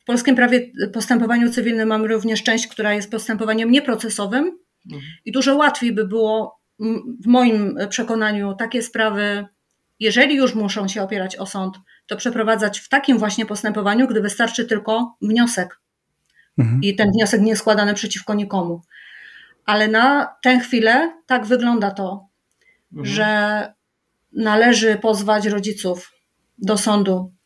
W 0.08 0.10
polskim 0.10 0.36
prawie 0.36 0.70
postępowaniu 0.92 1.50
cywilnym 1.50 1.88
mamy 1.88 2.08
również 2.08 2.42
część, 2.42 2.66
która 2.68 2.94
jest 2.94 3.10
postępowaniem 3.10 3.70
nieprocesowym 3.70 4.58
mhm. 4.86 5.02
i 5.24 5.32
dużo 5.32 5.56
łatwiej 5.56 5.92
by 5.92 6.06
było 6.06 6.60
w 7.24 7.26
moim 7.26 7.78
przekonaniu 7.88 8.54
takie 8.54 8.82
sprawy, 8.82 9.46
jeżeli 10.00 10.36
już 10.36 10.54
muszą 10.54 10.88
się 10.88 11.02
opierać 11.02 11.36
o 11.36 11.46
sąd, 11.46 11.76
to 12.06 12.16
przeprowadzać 12.16 12.80
w 12.80 12.88
takim 12.88 13.18
właśnie 13.18 13.46
postępowaniu, 13.46 14.06
gdy 14.06 14.20
wystarczy 14.20 14.64
tylko 14.64 15.16
wniosek. 15.22 15.80
Mhm. 16.58 16.82
I 16.82 16.96
ten 16.96 17.10
wniosek 17.12 17.40
nie 17.40 17.48
jest 17.48 17.62
składany 17.62 17.94
przeciwko 17.94 18.34
nikomu. 18.34 18.82
Ale 19.64 19.88
na 19.88 20.34
tę 20.42 20.60
chwilę 20.60 21.12
tak 21.26 21.46
wygląda 21.46 21.90
to, 21.90 22.28
mhm. 22.92 23.06
że 23.06 23.72
należy 24.32 24.96
pozwać 24.96 25.46
rodziców 25.46 26.12
do 26.58 26.78
sądu 26.78 27.37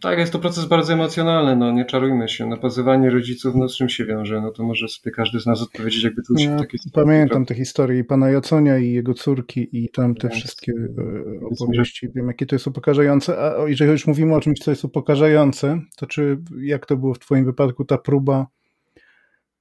tak, 0.00 0.18
jest 0.18 0.32
to 0.32 0.38
proces 0.38 0.64
bardzo 0.64 0.92
emocjonalny, 0.92 1.56
no 1.56 1.72
nie 1.72 1.84
czarujmy 1.84 2.28
się. 2.28 2.46
No, 2.46 2.56
pozywanie 2.56 3.10
rodziców, 3.10 3.54
no 3.54 3.68
z 3.68 3.76
czym 3.76 3.88
się 3.88 4.04
wiąże? 4.04 4.40
No 4.40 4.50
to 4.50 4.64
może 4.64 4.88
sobie 4.88 5.10
każdy 5.10 5.40
z 5.40 5.46
nas 5.46 5.62
odpowiedzieć, 5.62 6.04
jakby 6.04 6.22
tu 6.22 6.38
się 6.38 6.50
ja 6.50 6.58
takie 6.58 6.78
Pamiętam 6.92 7.46
te 7.46 7.54
historie 7.54 8.00
i 8.00 8.04
pana 8.04 8.30
Jaconia 8.30 8.78
i 8.78 8.92
jego 8.92 9.14
córki 9.14 9.68
i 9.72 9.88
tam 9.88 10.14
te 10.14 10.28
tak. 10.28 10.36
wszystkie 10.36 10.72
e, 10.72 11.46
opowieści. 11.46 12.08
Wiem, 12.14 12.28
jakie 12.28 12.46
to 12.46 12.54
jest 12.54 12.66
upokarzające. 12.66 13.38
A 13.38 13.68
jeżeli 13.68 13.90
już 13.90 14.06
mówimy 14.06 14.34
o 14.34 14.40
czymś, 14.40 14.58
co 14.58 14.70
jest 14.70 14.84
upokarzające, 14.84 15.80
to 15.96 16.06
czy, 16.06 16.38
jak 16.60 16.86
to 16.86 16.96
było 16.96 17.14
w 17.14 17.18
twoim 17.18 17.44
wypadku, 17.44 17.84
ta 17.84 17.98
próba 17.98 18.46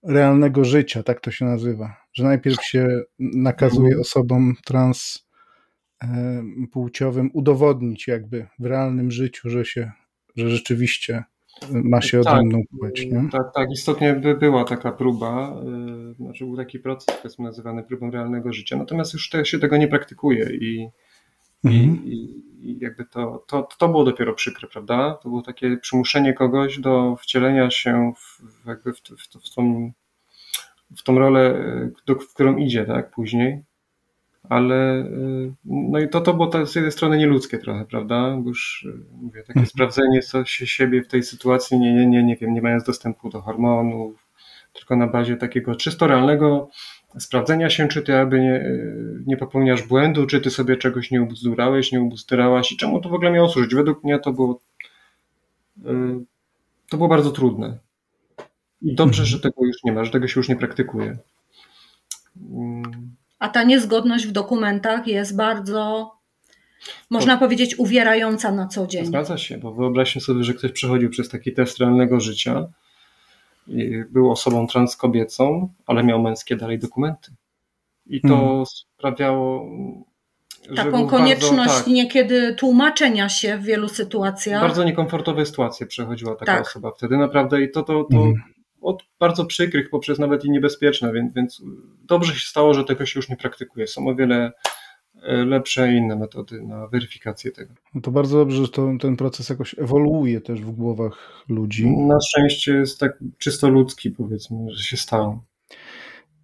realnego 0.03 0.65
życia, 0.65 1.03
tak 1.03 1.21
to 1.21 1.31
się 1.31 1.45
nazywa, 1.45 1.97
że 2.13 2.23
najpierw 2.23 2.63
się 2.63 2.87
nakazuje 3.19 3.87
mhm. 3.87 4.01
osobom 4.01 4.55
trans 4.65 5.27
e, 6.03 6.43
płciowym 6.71 7.29
udowodnić 7.33 8.07
jakby 8.07 8.47
w 8.59 8.65
realnym 8.65 9.11
życiu, 9.11 9.49
że 9.49 9.65
się 9.65 9.91
że 10.35 10.49
rzeczywiście 10.49 11.23
ma 11.71 12.01
się 12.01 12.21
tak, 12.21 12.33
odrębną 12.33 12.61
płeć. 12.79 13.05
Nie? 13.05 13.29
Tak, 13.31 13.53
tak, 13.53 13.71
istotnie 13.71 14.13
by 14.13 14.35
była 14.35 14.63
taka 14.63 14.91
próba, 14.91 15.61
yy, 15.65 16.13
znaczy 16.13 16.45
był 16.45 16.57
taki 16.57 16.79
proces, 16.79 17.17
powiedzmy 17.17 17.45
nazywany 17.45 17.83
próbą 17.83 18.11
realnego 18.11 18.53
życia, 18.53 18.77
natomiast 18.77 19.13
już 19.13 19.29
te, 19.29 19.45
się 19.45 19.59
tego 19.59 19.77
nie 19.77 19.87
praktykuje 19.87 20.49
i, 20.61 20.89
mhm. 21.63 22.05
i, 22.05 22.43
i, 22.61 22.79
jakby 22.79 23.05
to, 23.05 23.45
to, 23.47 23.67
to 23.77 23.87
było 23.87 24.03
dopiero 24.03 24.33
przykre, 24.33 24.67
prawda? 24.67 25.19
To 25.23 25.29
było 25.29 25.41
takie 25.41 25.77
przymuszenie 25.77 26.33
kogoś 26.33 26.79
do 26.79 27.15
wcielenia 27.15 27.71
się 27.71 28.13
w, 28.17 28.41
jakby 28.67 28.93
w, 28.93 28.97
w, 28.97 29.49
w, 29.49 29.55
tą, 29.55 29.91
w 30.97 31.03
tą 31.03 31.19
rolę, 31.19 31.61
do, 32.05 32.15
w 32.15 32.33
którą 32.33 32.57
idzie, 32.57 32.85
tak, 32.85 33.11
później 33.11 33.63
ale 34.49 35.05
y, 35.05 35.53
no 35.65 35.99
i 35.99 36.10
to, 36.10 36.21
to 36.21 36.34
było 36.34 36.65
z 36.65 36.75
jednej 36.75 36.91
strony 36.91 37.17
nieludzkie 37.17 37.58
trochę, 37.58 37.86
prawda? 37.86 38.38
Bo 38.38 38.49
już 38.49 38.88
y, 38.89 39.15
mówię, 39.21 39.41
takie 39.41 39.60
mhm. 39.60 39.65
sprawdzenie 39.65 40.21
co 40.21 40.45
się 40.45 40.67
siebie 40.67 41.03
w 41.03 41.08
tej 41.08 41.23
sytuacji, 41.23 41.79
nie, 41.79 41.93
nie, 41.93 42.05
nie, 42.05 42.23
nie 42.23 42.36
wiem, 42.36 42.53
nie 42.53 42.62
mając 42.62 42.84
dostępu 42.84 43.29
do 43.29 43.41
hormonów, 43.41 44.27
tylko 44.73 44.95
na 44.95 45.08
bazie 45.08 45.38
takiego 45.38 45.75
czysto 45.75 46.08
realnego 46.08 46.69
sprawdzenia 47.19 47.69
się, 47.69 47.88
czy 47.88 48.01
ty 48.01 48.17
aby 48.17 48.39
nie, 48.39 48.55
y, 48.55 49.23
nie 49.27 49.38
popełniasz 49.38 49.84
błędu, 49.84 50.25
czy 50.25 50.41
ty 50.41 50.49
sobie 50.49 50.77
czegoś 50.77 51.12
nie 51.12 51.21
ubzdurałeś, 51.21 51.91
nie 51.91 52.01
ubzdurałaś 52.01 52.71
i 52.71 52.77
czemu 52.77 53.01
to 53.01 53.10
w 53.10 53.13
ogóle 53.13 53.31
miało 53.31 53.49
służyć. 53.49 53.75
Według 53.75 54.03
mnie 54.03 54.19
to 54.19 54.34
było 54.34 54.60
to 56.89 56.97
było 56.97 57.10
bardzo 57.10 57.31
trudne. 57.31 57.77
I 58.81 58.95
dobrze, 58.95 59.21
mhm. 59.21 59.25
że 59.25 59.39
tego 59.39 59.65
już 59.65 59.84
nie 59.84 59.91
ma, 59.91 60.03
że 60.03 60.12
tego 60.12 60.27
się 60.27 60.39
już 60.39 60.49
nie 60.49 60.55
praktykuje. 60.55 61.17
A 63.39 63.49
ta 63.49 63.63
niezgodność 63.63 64.27
w 64.27 64.31
dokumentach 64.31 65.07
jest 65.07 65.35
bardzo, 65.35 66.11
można 67.09 67.37
powiedzieć, 67.37 67.79
uwierająca 67.79 68.51
na 68.51 68.67
co 68.67 68.87
dzień. 68.87 69.05
Zgadza 69.05 69.37
się, 69.37 69.57
bo 69.57 69.73
wyobraźmy 69.73 70.21
sobie, 70.21 70.43
że 70.43 70.53
ktoś 70.53 70.71
przechodził 70.71 71.09
przez 71.09 71.29
taki 71.29 71.53
test 71.53 71.77
realnego 71.77 72.19
życia 72.19 72.67
i 73.67 74.03
był 74.09 74.31
osobą 74.31 74.67
transkobiecą, 74.67 75.69
ale 75.85 76.03
miał 76.03 76.21
męskie 76.21 76.55
dalej 76.55 76.79
dokumenty. 76.79 77.31
I 78.05 78.21
to 78.21 78.27
hmm. 78.27 78.65
sprawiało. 78.65 79.65
Taką 80.75 81.07
konieczność 81.07 81.55
bardzo, 81.57 81.83
tak, 81.83 81.87
niekiedy 81.87 82.55
tłumaczenia 82.55 83.29
się 83.29 83.57
w 83.57 83.63
wielu 83.63 83.89
sytuacjach. 83.89 84.61
Bardzo 84.61 84.83
niekomfortowe 84.83 85.45
sytuacje 85.45 85.87
przechodziła 85.87 86.35
taka 86.35 86.53
tak. 86.53 86.61
osoba 86.61 86.91
wtedy, 86.97 87.17
naprawdę. 87.17 87.61
I 87.61 87.71
to, 87.71 87.83
to, 87.83 88.03
to, 88.03 88.17
hmm 88.17 88.54
od 88.85 89.03
bardzo 89.19 89.45
przykrych 89.45 89.89
poprzez 89.89 90.19
nawet 90.19 90.45
i 90.45 90.51
niebezpieczne, 90.51 91.13
więc, 91.13 91.33
więc 91.33 91.61
dobrze 92.03 92.33
się 92.33 92.47
stało, 92.47 92.73
że 92.73 92.83
tego 92.83 93.05
się 93.05 93.19
już 93.19 93.29
nie 93.29 93.37
praktykuje. 93.37 93.87
Są 93.87 94.07
o 94.07 94.15
wiele 94.15 94.51
e, 95.23 95.45
lepsze 95.45 95.93
inne 95.93 96.15
metody 96.15 96.61
na 96.61 96.87
weryfikację 96.87 97.51
tego. 97.51 97.73
No 97.95 98.01
to 98.01 98.11
bardzo 98.11 98.37
dobrze, 98.37 98.61
że 98.61 98.67
to, 98.67 98.91
ten 99.01 99.15
proces 99.15 99.49
jakoś 99.49 99.75
ewoluuje 99.79 100.41
też 100.41 100.61
w 100.61 100.71
głowach 100.71 101.43
ludzi. 101.49 101.87
Na 101.87 102.17
szczęście 102.21 102.73
jest 102.73 102.99
tak 102.99 103.19
czysto 103.37 103.69
ludzki, 103.69 104.11
powiedzmy, 104.11 104.57
że 104.71 104.83
się 104.83 104.97
stało. 104.97 105.43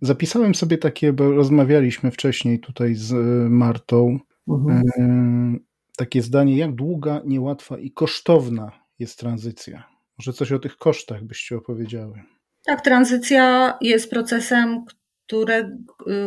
Zapisałem 0.01 0.55
sobie 0.55 0.77
takie, 0.77 1.13
bo 1.13 1.31
rozmawialiśmy 1.31 2.11
wcześniej 2.11 2.59
tutaj 2.59 2.95
z 2.95 3.13
e, 3.13 3.49
Martą, 3.49 4.19
mhm. 4.47 4.83
E, 4.97 5.71
takie 5.97 6.21
zdanie, 6.21 6.57
jak 6.57 6.75
długa, 6.75 7.21
niełatwa 7.25 7.77
i 7.77 7.91
kosztowna 7.91 8.71
jest 8.99 9.19
tranzycja. 9.19 9.90
Może 10.21 10.33
coś 10.33 10.51
o 10.51 10.59
tych 10.59 10.77
kosztach 10.77 11.23
byście 11.23 11.57
opowiedziały. 11.57 12.21
Tak, 12.65 12.81
tranzycja 12.81 13.77
jest 13.81 14.09
procesem, 14.09 14.85
które, 15.27 15.77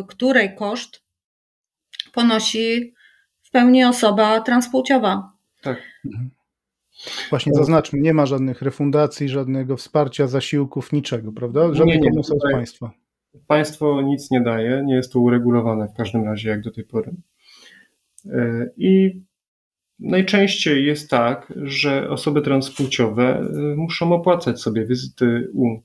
której 0.09 0.55
koszt 0.55 1.03
ponosi 2.13 2.95
w 3.43 3.51
pełni 3.51 3.85
osoba 3.85 4.41
transpłciowa. 4.41 5.33
Tak. 5.63 5.83
Mhm. 6.07 6.31
Właśnie 7.31 7.53
zaznaczmy, 7.55 8.01
nie 8.01 8.15
ma 8.15 8.27
żadnych 8.27 8.63
refundacji, 8.63 9.29
żadnego 9.29 9.77
wsparcia, 9.77 10.27
zasiłków, 10.27 10.93
niczego, 10.93 11.33
prawda? 11.33 11.75
Żadnych 11.75 12.01
nie, 12.01 12.11
nie, 12.11 12.21
od 12.21 12.53
państwa. 12.53 12.91
Państwo 13.47 14.03
nic 14.03 14.31
nie 14.31 14.41
daje, 14.41 14.83
nie 14.87 14.95
jest 14.95 15.13
to 15.13 15.21
uregulowane 15.21 15.89
w 15.89 15.97
każdym 15.97 16.25
razie 16.25 16.49
jak 16.51 16.61
do 16.61 16.71
tej 16.71 16.85
pory. 16.85 17.15
E, 18.33 18.71
I 18.77 19.23
Najczęściej 19.99 20.87
jest 20.87 21.11
tak, 21.11 21.53
że 21.57 22.11
osoby 22.11 22.43
transpłciowe 22.43 23.41
y, 23.41 23.77
muszą 23.77 24.13
opłacać 24.13 24.61
sobie 24.61 24.87
wizyty 24.87 25.51
u, 25.55 25.81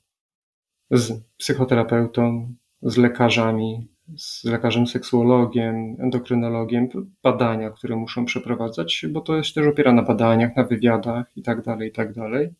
z 0.91 1.23
psychoterapeutą, 1.37 2.53
z 2.81 2.97
lekarzami, 2.97 3.87
z 4.17 4.43
lekarzem 4.43 4.87
seksuologiem, 4.87 5.95
endokrynologiem, 5.99 6.89
badania, 7.23 7.69
które 7.69 7.95
muszą 7.95 8.25
przeprowadzać, 8.25 9.05
bo 9.09 9.21
to 9.21 9.35
jest 9.35 9.55
też 9.55 9.67
opiera 9.67 9.93
na 9.93 10.01
badaniach, 10.01 10.55
na 10.55 10.63
wywiadach 10.63 11.37
i 11.37 11.41
tak 11.41 11.61
dalej, 11.61 11.89
i 11.89 11.91
tak 11.91 12.13
dalej. 12.13 12.53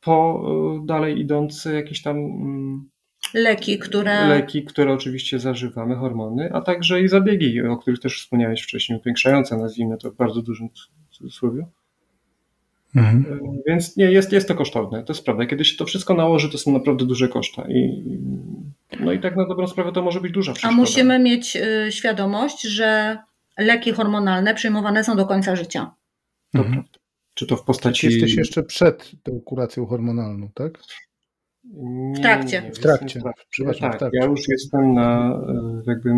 Po 0.00 0.42
y, 0.82 0.86
dalej 0.86 1.20
idące 1.20 1.74
jakieś 1.74 2.02
tam 2.02 2.16
mm, 2.16 2.90
leki, 3.34 3.78
które. 3.78 4.28
Leki, 4.28 4.64
które 4.64 4.92
oczywiście 4.92 5.38
zażywamy, 5.38 5.96
hormony, 5.96 6.50
a 6.52 6.60
także 6.60 7.02
i 7.02 7.08
zabiegi, 7.08 7.62
o 7.62 7.76
których 7.76 8.00
też 8.00 8.22
wspomniałeś 8.22 8.62
wcześniej, 8.62 8.98
upiększające, 8.98 9.56
nazwijmy 9.56 9.98
to 9.98 10.10
w 10.10 10.16
bardzo 10.16 10.42
dużym 10.42 10.68
cudzysłowie. 11.10 11.66
Mhm. 12.96 13.24
E, 13.32 13.62
więc 13.66 13.96
nie, 13.96 14.04
jest, 14.04 14.32
jest 14.32 14.48
to 14.48 14.54
kosztowne, 14.54 15.04
to 15.04 15.12
jest 15.12 15.24
prawda. 15.24 15.46
Kiedy 15.46 15.64
się 15.64 15.76
to 15.76 15.84
wszystko 15.84 16.14
nałoży, 16.14 16.50
to 16.50 16.58
są 16.58 16.72
naprawdę 16.72 17.06
duże 17.06 17.28
koszta. 17.28 17.64
I, 17.68 18.04
no 19.00 19.12
i 19.12 19.20
tak 19.20 19.36
na 19.36 19.46
dobrą 19.46 19.66
sprawę 19.66 19.92
to 19.92 20.02
może 20.02 20.20
być 20.20 20.32
duża 20.32 20.52
przeszkoda. 20.52 20.74
A 20.74 20.76
musimy 20.76 21.18
mieć 21.18 21.56
y, 21.56 21.92
świadomość, 21.92 22.62
że 22.62 23.18
leki 23.58 23.92
hormonalne 23.92 24.54
przyjmowane 24.54 25.04
są 25.04 25.16
do 25.16 25.26
końca 25.26 25.56
życia. 25.56 25.94
To 26.52 26.58
mhm. 26.58 26.74
prawda. 26.74 26.98
Czy 27.34 27.46
to 27.46 27.56
w 27.56 27.64
postaci. 27.64 28.06
Jesteś 28.06 28.34
jeszcze 28.34 28.62
przed 28.62 29.10
tą 29.22 29.40
kuracją 29.40 29.86
hormonalną, 29.86 30.50
tak? 30.54 30.78
Nie, 31.64 32.14
w 32.14 32.20
trakcie. 32.20 32.62
Nie, 32.62 32.72
w 32.72 32.78
trakcie. 32.78 33.20
tak, 33.98 34.12
ja 34.12 34.26
już 34.26 34.48
jestem 34.48 34.94
na 34.94 35.40
e, 35.48 35.82
jakby 35.86 36.10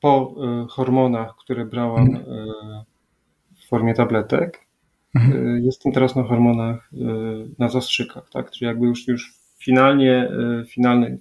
po 0.00 0.34
hormonach, 0.68 1.36
które 1.36 1.64
brałam 1.64 2.06
mhm. 2.06 2.84
w 3.56 3.68
formie 3.68 3.94
tabletek, 3.94 4.66
mhm. 5.14 5.64
jestem 5.64 5.92
teraz 5.92 6.16
na 6.16 6.22
hormonach 6.22 6.90
na 7.58 7.68
zastrzykach, 7.68 8.30
tak? 8.30 8.50
Czyli 8.50 8.66
jakby 8.66 8.86
już, 8.86 9.08
już 9.08 9.34
finalnie, 9.58 10.30
finalnej, 10.68 11.18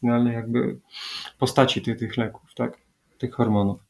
finalnej 0.00 0.34
jakby 0.34 0.78
postaci 1.38 1.82
tych, 1.82 1.98
tych 1.98 2.16
leków, 2.16 2.54
tak? 2.54 2.78
Tych 3.18 3.34
hormonów. 3.34 3.80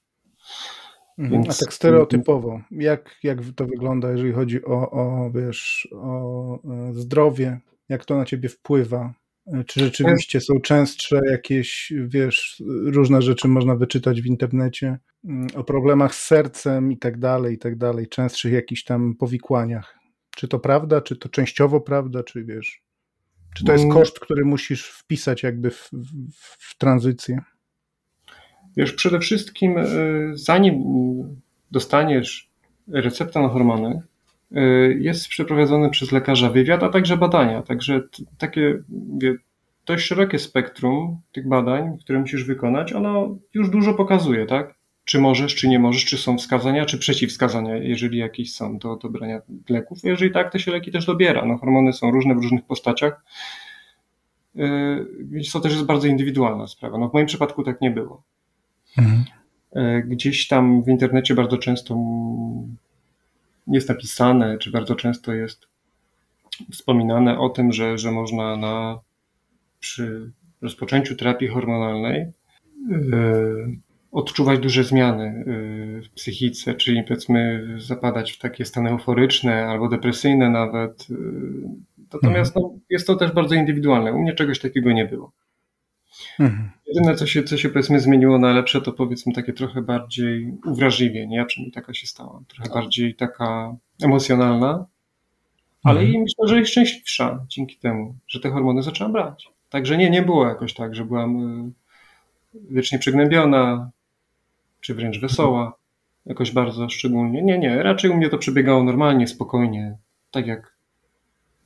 Mhm. 1.18 1.42
Więc... 1.42 1.56
A 1.56 1.64
tak 1.64 1.74
stereotypowo, 1.74 2.60
jak, 2.70 3.16
jak 3.22 3.38
to 3.56 3.66
wygląda, 3.66 4.10
jeżeli 4.10 4.32
chodzi 4.32 4.64
o, 4.64 4.90
o, 4.90 5.30
wiesz, 5.30 5.88
o 5.92 6.54
e, 6.54 6.92
zdrowie, 6.94 7.60
jak 7.88 8.04
to 8.04 8.16
na 8.16 8.24
ciebie 8.24 8.48
wpływa? 8.48 9.14
E, 9.46 9.64
czy 9.64 9.80
rzeczywiście 9.80 10.40
są 10.40 10.60
częstsze 10.60 11.20
jakieś, 11.30 11.92
wiesz, 12.06 12.62
różne 12.84 13.22
rzeczy 13.22 13.48
można 13.48 13.76
wyczytać 13.76 14.22
w 14.22 14.26
internecie 14.26 14.98
mm, 15.24 15.46
o 15.54 15.64
problemach 15.64 16.14
z 16.14 16.26
sercem 16.26 16.92
i 16.92 16.98
tak 16.98 17.18
dalej, 17.18 17.54
i 17.54 17.58
tak 17.58 17.76
dalej, 17.76 18.08
częstszych 18.08 18.52
jakichś 18.52 18.84
tam 18.84 19.14
powikłaniach? 19.14 19.98
Czy 20.36 20.48
to 20.48 20.58
prawda, 20.58 21.00
czy 21.00 21.16
to 21.16 21.28
częściowo 21.28 21.80
prawda, 21.80 22.22
czy 22.22 22.44
wiesz, 22.44 22.82
czy 23.54 23.64
to 23.64 23.72
jest 23.72 23.84
mm. 23.84 23.96
koszt, 23.96 24.20
który 24.20 24.44
musisz 24.44 24.86
wpisać 24.86 25.42
jakby 25.42 25.70
w, 25.70 25.90
w, 25.92 26.46
w 26.58 26.78
tranzycję? 26.78 27.38
Wiesz, 28.76 28.92
przede 28.92 29.20
wszystkim, 29.20 29.78
e, 29.78 29.86
zanim 30.32 30.84
dostaniesz 31.70 32.50
receptę 32.88 33.40
na 33.40 33.48
hormony, 33.48 34.02
jest 34.98 35.28
przeprowadzony 35.28 35.90
przez 35.90 36.12
lekarza 36.12 36.50
wywiad, 36.50 36.82
a 36.82 36.88
także 36.88 37.16
badania. 37.16 37.62
Także 37.62 38.00
takie 38.38 38.82
wie, 39.18 39.36
dość 39.86 40.06
szerokie 40.06 40.38
spektrum 40.38 41.20
tych 41.32 41.48
badań, 41.48 41.98
które 41.98 42.18
musisz 42.18 42.44
wykonać, 42.44 42.92
ono 42.92 43.36
już 43.54 43.70
dużo 43.70 43.94
pokazuje, 43.94 44.46
tak? 44.46 44.74
Czy 45.04 45.20
możesz, 45.20 45.54
czy 45.54 45.68
nie 45.68 45.78
możesz, 45.78 46.04
czy 46.04 46.18
są 46.18 46.38
wskazania, 46.38 46.86
czy 46.86 46.98
przeciwwskazania, 46.98 47.76
jeżeli 47.76 48.18
jakieś 48.18 48.54
są 48.54 48.78
do 48.78 48.96
dobrania 48.96 49.40
leków. 49.68 49.98
Jeżeli 50.04 50.32
tak, 50.32 50.52
to 50.52 50.58
się 50.58 50.70
leki 50.70 50.92
też 50.92 51.06
dobiera. 51.06 51.44
No, 51.44 51.58
hormony 51.58 51.92
są 51.92 52.10
różne 52.10 52.34
w 52.34 52.38
różnych 52.38 52.64
postaciach. 52.64 53.24
E, 54.56 55.04
więc 55.20 55.52
to 55.52 55.60
też 55.60 55.72
jest 55.72 55.84
bardzo 55.84 56.06
indywidualna 56.06 56.66
sprawa. 56.66 56.98
No, 56.98 57.08
w 57.08 57.12
moim 57.12 57.26
przypadku 57.26 57.62
tak 57.62 57.80
nie 57.80 57.90
było. 57.90 58.22
Mhm. 58.98 59.24
E, 59.72 60.02
gdzieś 60.02 60.48
tam 60.48 60.82
w 60.82 60.88
internecie 60.88 61.34
bardzo 61.34 61.58
często 61.58 61.94
jest 63.70 63.88
napisane, 63.88 64.58
czy 64.58 64.70
bardzo 64.70 64.94
często 64.94 65.32
jest 65.32 65.66
wspominane 66.72 67.38
o 67.38 67.48
tym, 67.48 67.72
że, 67.72 67.98
że 67.98 68.12
można 68.12 68.56
na, 68.56 69.00
przy 69.80 70.30
rozpoczęciu 70.62 71.16
terapii 71.16 71.48
hormonalnej 71.48 72.32
yy, 72.88 73.78
odczuwać 74.12 74.58
duże 74.58 74.84
zmiany 74.84 75.44
w 76.04 76.10
psychice, 76.14 76.74
czyli 76.74 77.02
powiedzmy 77.02 77.68
zapadać 77.78 78.32
w 78.32 78.38
takie 78.38 78.64
stany 78.64 78.90
euforyczne 78.90 79.66
albo 79.66 79.88
depresyjne 79.88 80.50
nawet. 80.50 81.06
Natomiast 82.12 82.56
mhm. 82.56 82.74
no, 82.74 82.80
jest 82.90 83.06
to 83.06 83.16
też 83.16 83.32
bardzo 83.32 83.54
indywidualne. 83.54 84.12
U 84.12 84.18
mnie 84.18 84.32
czegoś 84.32 84.58
takiego 84.58 84.92
nie 84.92 85.04
było. 85.04 85.32
Mhm. 86.40 86.70
Jedyne, 86.86 87.14
co 87.14 87.26
się, 87.26 87.42
co 87.42 87.56
się 87.56 87.68
powiedzmy 87.68 88.00
zmieniło 88.00 88.38
na 88.38 88.52
lepsze, 88.52 88.80
to 88.80 88.92
powiedzmy 88.92 89.32
takie 89.32 89.52
trochę 89.52 89.82
bardziej 89.82 90.54
uwrażliwienie, 90.64 91.36
ja 91.36 91.44
przynajmniej 91.44 91.72
taka 91.72 91.94
się 91.94 92.06
stała, 92.06 92.40
trochę 92.48 92.70
bardziej 92.70 93.14
taka 93.14 93.76
emocjonalna, 94.02 94.86
ale 95.82 96.00
mhm. 96.00 96.16
i 96.16 96.18
myślę, 96.18 96.48
że 96.48 96.60
i 96.60 96.66
szczęśliwsza 96.66 97.46
dzięki 97.48 97.76
temu, 97.76 98.14
że 98.28 98.40
te 98.40 98.50
hormony 98.50 98.82
zaczęłam 98.82 99.12
brać. 99.12 99.48
Także 99.70 99.96
nie, 99.96 100.10
nie 100.10 100.22
było 100.22 100.48
jakoś 100.48 100.74
tak, 100.74 100.94
że 100.94 101.04
byłam 101.04 101.36
y, 102.54 102.60
wiecznie 102.70 102.98
przygnębiona, 102.98 103.90
czy 104.80 104.94
wręcz 104.94 105.20
wesoła, 105.20 105.78
jakoś 106.26 106.52
bardzo 106.52 106.88
szczególnie. 106.88 107.42
Nie, 107.42 107.58
nie, 107.58 107.82
raczej 107.82 108.10
u 108.10 108.16
mnie 108.16 108.28
to 108.28 108.38
przebiegało 108.38 108.84
normalnie, 108.84 109.26
spokojnie, 109.26 109.96
tak 110.30 110.46
jak, 110.46 110.76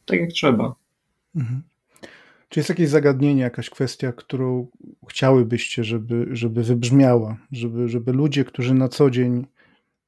tak 0.06 0.20
jak 0.20 0.30
trzeba. 0.30 0.74
Mhm. 1.36 1.62
Czy 2.52 2.60
jest 2.60 2.68
jakieś 2.68 2.88
zagadnienie, 2.88 3.42
jakaś 3.42 3.70
kwestia, 3.70 4.12
którą 4.12 4.66
chciałybyście, 5.08 5.84
żeby, 5.84 6.26
żeby 6.32 6.62
wybrzmiała, 6.62 7.36
żeby, 7.52 7.88
żeby 7.88 8.12
ludzie, 8.12 8.44
którzy 8.44 8.74
na 8.74 8.88
co 8.88 9.10
dzień 9.10 9.46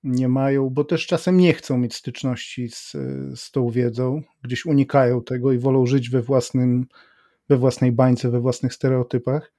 nie 0.02 0.28
mają, 0.28 0.70
bo 0.70 0.85
też 0.85 1.07
czasem 1.07 1.37
nie 1.37 1.54
chcą 1.54 1.78
mieć 1.78 1.94
styczności 1.94 2.68
z, 2.68 2.92
z 3.35 3.50
tą 3.50 3.70
wiedzą, 3.70 4.22
gdzieś 4.42 4.66
unikają 4.66 5.22
tego 5.22 5.52
i 5.52 5.59
wolą 5.59 5.87
żyć 5.87 6.11
we, 6.11 6.22
własnym, 6.22 6.87
we 7.48 7.57
własnej 7.57 7.92
bańce, 7.92 8.30
we 8.30 8.40
własnych 8.40 8.74
stereotypach, 8.74 9.52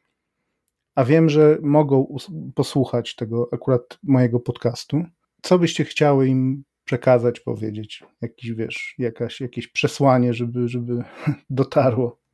a 0.95 1.05
wiem, 1.05 1.29
że 1.29 1.57
mogą 1.61 2.15
posłuchać 2.55 3.15
tego 3.15 3.49
akurat 3.51 3.99
mojego 4.03 4.39
podcastu. 4.39 5.03
Co 5.41 5.59
byście 5.59 5.85
chciały 5.85 6.27
im 6.27 6.63
przekazać, 6.83 7.39
powiedzieć? 7.39 8.03
Jakiś, 8.21 8.51
wiesz, 8.51 8.95
jakaś, 8.97 9.41
jakieś 9.41 9.67
przesłanie, 9.67 10.33
żeby, 10.33 10.67
żeby 10.67 11.03
dotarło? 11.49 12.24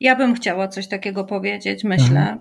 Ja 0.00 0.16
bym 0.16 0.34
chciała 0.34 0.68
coś 0.68 0.88
takiego 0.88 1.24
powiedzieć, 1.24 1.84
myślę, 1.84 2.20
mhm. 2.20 2.38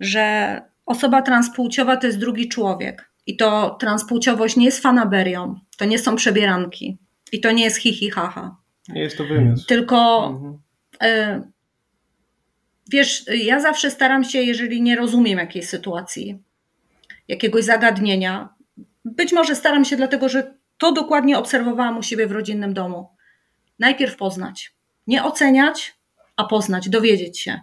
że 0.00 0.62
osoba 0.86 1.22
transpłciowa 1.22 1.96
to 1.96 2.06
jest 2.06 2.18
drugi 2.18 2.48
człowiek. 2.48 3.12
I 3.26 3.36
to 3.36 3.76
transpłciowość 3.80 4.56
nie 4.56 4.64
jest 4.64 4.82
fanaberią, 4.82 5.54
to 5.78 5.84
nie 5.84 5.98
są 5.98 6.16
przebieranki 6.16 6.98
i 7.32 7.40
to 7.40 7.52
nie 7.52 7.64
jest 7.64 7.76
hi, 7.76 7.92
hi 7.92 8.10
haha. 8.10 8.56
Nie 8.88 9.00
jest 9.00 9.18
to 9.18 9.24
wymysł. 9.24 9.66
Tylko 9.66 10.26
mhm. 10.26 10.58
y, 11.40 11.52
wiesz, 12.90 13.24
ja 13.44 13.60
zawsze 13.60 13.90
staram 13.90 14.24
się, 14.24 14.42
jeżeli 14.42 14.82
nie 14.82 14.96
rozumiem 14.96 15.38
jakiejś 15.38 15.68
sytuacji, 15.68 16.42
jakiegoś 17.28 17.64
zagadnienia, 17.64 18.48
być 19.04 19.32
może 19.32 19.54
staram 19.54 19.84
się 19.84 19.96
dlatego, 19.96 20.28
że 20.28 20.54
to 20.78 20.92
dokładnie 20.92 21.38
obserwowałam 21.38 21.98
u 21.98 22.02
siebie 22.02 22.26
w 22.26 22.32
rodzinnym 22.32 22.74
domu. 22.74 23.08
Najpierw 23.78 24.16
poznać, 24.16 24.74
nie 25.06 25.24
oceniać, 25.24 25.94
a 26.42 26.44
poznać, 26.44 26.88
dowiedzieć 26.88 27.40
się. 27.40 27.60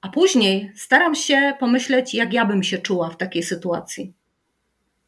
A 0.00 0.08
później 0.08 0.72
staram 0.76 1.14
się 1.14 1.54
pomyśleć, 1.60 2.14
jak 2.14 2.32
ja 2.32 2.44
bym 2.44 2.62
się 2.62 2.78
czuła 2.78 3.10
w 3.10 3.16
takiej 3.16 3.42
sytuacji. 3.42 4.14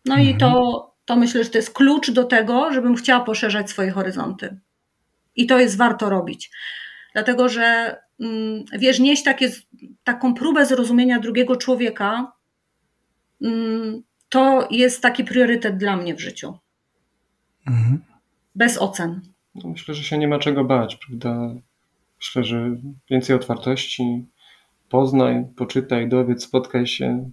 No 0.04 0.14
mhm. 0.14 0.36
i 0.36 0.38
to, 0.40 0.94
to 1.04 1.16
myślę, 1.16 1.44
że 1.44 1.50
to 1.50 1.58
jest 1.58 1.74
klucz 1.74 2.10
do 2.10 2.24
tego, 2.24 2.72
żebym 2.72 2.96
chciała 2.96 3.24
poszerzać 3.24 3.70
swoje 3.70 3.90
horyzonty. 3.90 4.58
I 5.36 5.46
to 5.46 5.58
jest 5.58 5.76
warto 5.76 6.10
robić. 6.10 6.50
Dlatego, 7.12 7.48
że 7.48 7.96
mm, 8.20 8.64
wiesz, 8.78 8.98
nieść 8.98 9.22
takie, 9.22 9.50
taką 10.04 10.34
próbę 10.34 10.66
zrozumienia 10.66 11.20
drugiego 11.20 11.56
człowieka, 11.56 12.32
mm, 13.42 14.02
to 14.28 14.68
jest 14.70 15.02
taki 15.02 15.24
priorytet 15.24 15.76
dla 15.76 15.96
mnie 15.96 16.14
w 16.14 16.20
życiu. 16.20 16.58
Mhm. 17.66 18.04
Bez 18.54 18.78
ocen. 18.78 19.20
No 19.54 19.70
myślę, 19.70 19.94
że 19.94 20.02
się 20.02 20.18
nie 20.18 20.28
ma 20.28 20.38
czego 20.38 20.64
bać, 20.64 20.96
prawda? 20.96 21.54
Że 22.32 22.76
więcej 23.10 23.36
otwartości, 23.36 24.26
poznaj, 24.88 25.44
poczytaj, 25.56 26.08
dowiedz, 26.08 26.44
spotkaj 26.44 26.86
się. 26.86 27.30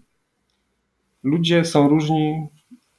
Ludzie 1.24 1.66
są 1.66 1.90
różni 1.90 2.48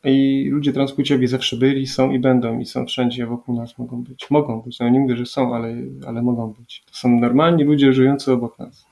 i 0.04 0.48
ludzie 0.52 0.72
transpłciowi 0.72 1.26
zawsze 1.26 1.56
byli, 1.56 1.86
są 1.86 2.10
i 2.10 2.18
będą 2.18 2.58
i 2.58 2.66
są 2.66 2.86
wszędzie 2.86 3.26
wokół 3.26 3.56
nas 3.56 3.78
mogą 3.78 4.02
być. 4.02 4.30
Mogą 4.30 4.60
być, 4.62 4.80
no 4.80 4.88
nie 4.88 5.00
mówię, 5.00 5.16
że 5.16 5.26
są, 5.26 5.54
ale, 5.54 5.76
ale 6.06 6.22
mogą 6.22 6.52
być. 6.52 6.84
To 6.86 6.94
są 6.94 7.20
normalni 7.20 7.64
ludzie 7.64 7.92
żyjący 7.92 8.32
obok 8.32 8.58
nas. 8.58 8.86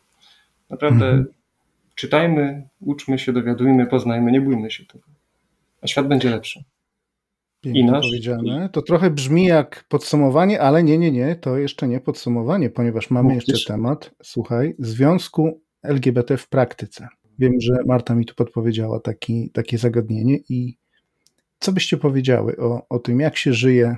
Naprawdę 0.70 1.06
mhm. 1.06 1.26
czytajmy, 1.94 2.68
uczmy 2.80 3.18
się, 3.18 3.32
dowiadujmy, 3.32 3.86
poznajmy, 3.86 4.32
nie 4.32 4.40
bójmy 4.40 4.70
się 4.70 4.84
tego. 4.84 5.04
A 5.82 5.86
świat 5.86 6.08
będzie 6.08 6.30
lepszy. 6.30 6.64
Pięknie 7.62 7.92
powiedziane. 7.92 8.68
To 8.72 8.82
trochę 8.82 9.10
brzmi 9.10 9.44
jak 9.44 9.84
podsumowanie, 9.88 10.60
ale 10.60 10.82
nie, 10.82 10.98
nie, 10.98 11.12
nie, 11.12 11.36
to 11.36 11.58
jeszcze 11.58 11.88
nie 11.88 12.00
podsumowanie, 12.00 12.70
ponieważ 12.70 13.10
mamy 13.10 13.28
Mówisz? 13.28 13.48
jeszcze 13.48 13.72
temat, 13.72 14.10
słuchaj, 14.22 14.74
związku 14.78 15.60
LGBT 15.82 16.36
w 16.36 16.48
praktyce. 16.48 17.08
Wiem, 17.38 17.52
że 17.60 17.72
Marta 17.86 18.14
mi 18.14 18.26
tu 18.26 18.34
podpowiedziała 18.34 19.00
taki, 19.00 19.50
takie 19.50 19.78
zagadnienie 19.78 20.38
i 20.48 20.76
co 21.58 21.72
byście 21.72 21.96
powiedziały 21.96 22.56
o, 22.56 22.86
o 22.88 22.98
tym, 22.98 23.20
jak 23.20 23.36
się 23.36 23.52
żyje 23.52 23.96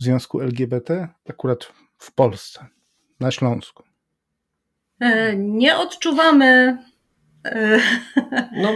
w 0.00 0.04
związku 0.04 0.40
LGBT 0.40 1.08
akurat 1.28 1.72
w 1.98 2.14
Polsce, 2.14 2.66
na 3.20 3.30
Śląsku? 3.30 3.82
E, 5.00 5.36
nie 5.36 5.76
odczuwamy. 5.76 6.78
E, 7.44 7.80
no, 8.62 8.74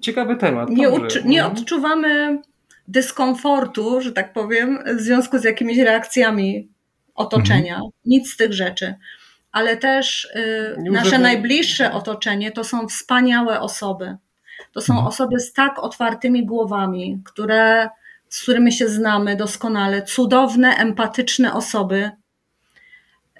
ciekawy 0.00 0.36
temat. 0.36 0.70
Nie, 0.70 0.90
nie 1.24 1.44
mhm. 1.44 1.52
odczuwamy 1.52 2.42
dyskomfortu, 2.88 4.00
że 4.00 4.12
tak 4.12 4.32
powiem, 4.32 4.78
w 4.96 5.00
związku 5.00 5.38
z 5.38 5.44
jakimiś 5.44 5.78
reakcjami 5.78 6.68
otoczenia. 7.14 7.74
Mhm. 7.74 7.90
Nic 8.04 8.32
z 8.32 8.36
tych 8.36 8.52
rzeczy. 8.52 8.94
Ale 9.52 9.76
też 9.76 10.24
y, 10.24 10.76
nasze 10.90 11.18
najbliższe 11.18 11.92
otoczenie 11.92 12.52
to 12.52 12.64
są 12.64 12.88
wspaniałe 12.88 13.60
osoby. 13.60 14.16
To 14.72 14.80
są 14.80 14.92
mhm. 14.92 15.08
osoby 15.08 15.40
z 15.40 15.52
tak 15.52 15.78
otwartymi 15.78 16.46
głowami, 16.46 17.20
które, 17.24 17.88
z 18.28 18.42
którymi 18.42 18.72
się 18.72 18.88
znamy 18.88 19.36
doskonale, 19.36 20.02
cudowne, 20.02 20.76
empatyczne 20.76 21.52
osoby, 21.52 22.10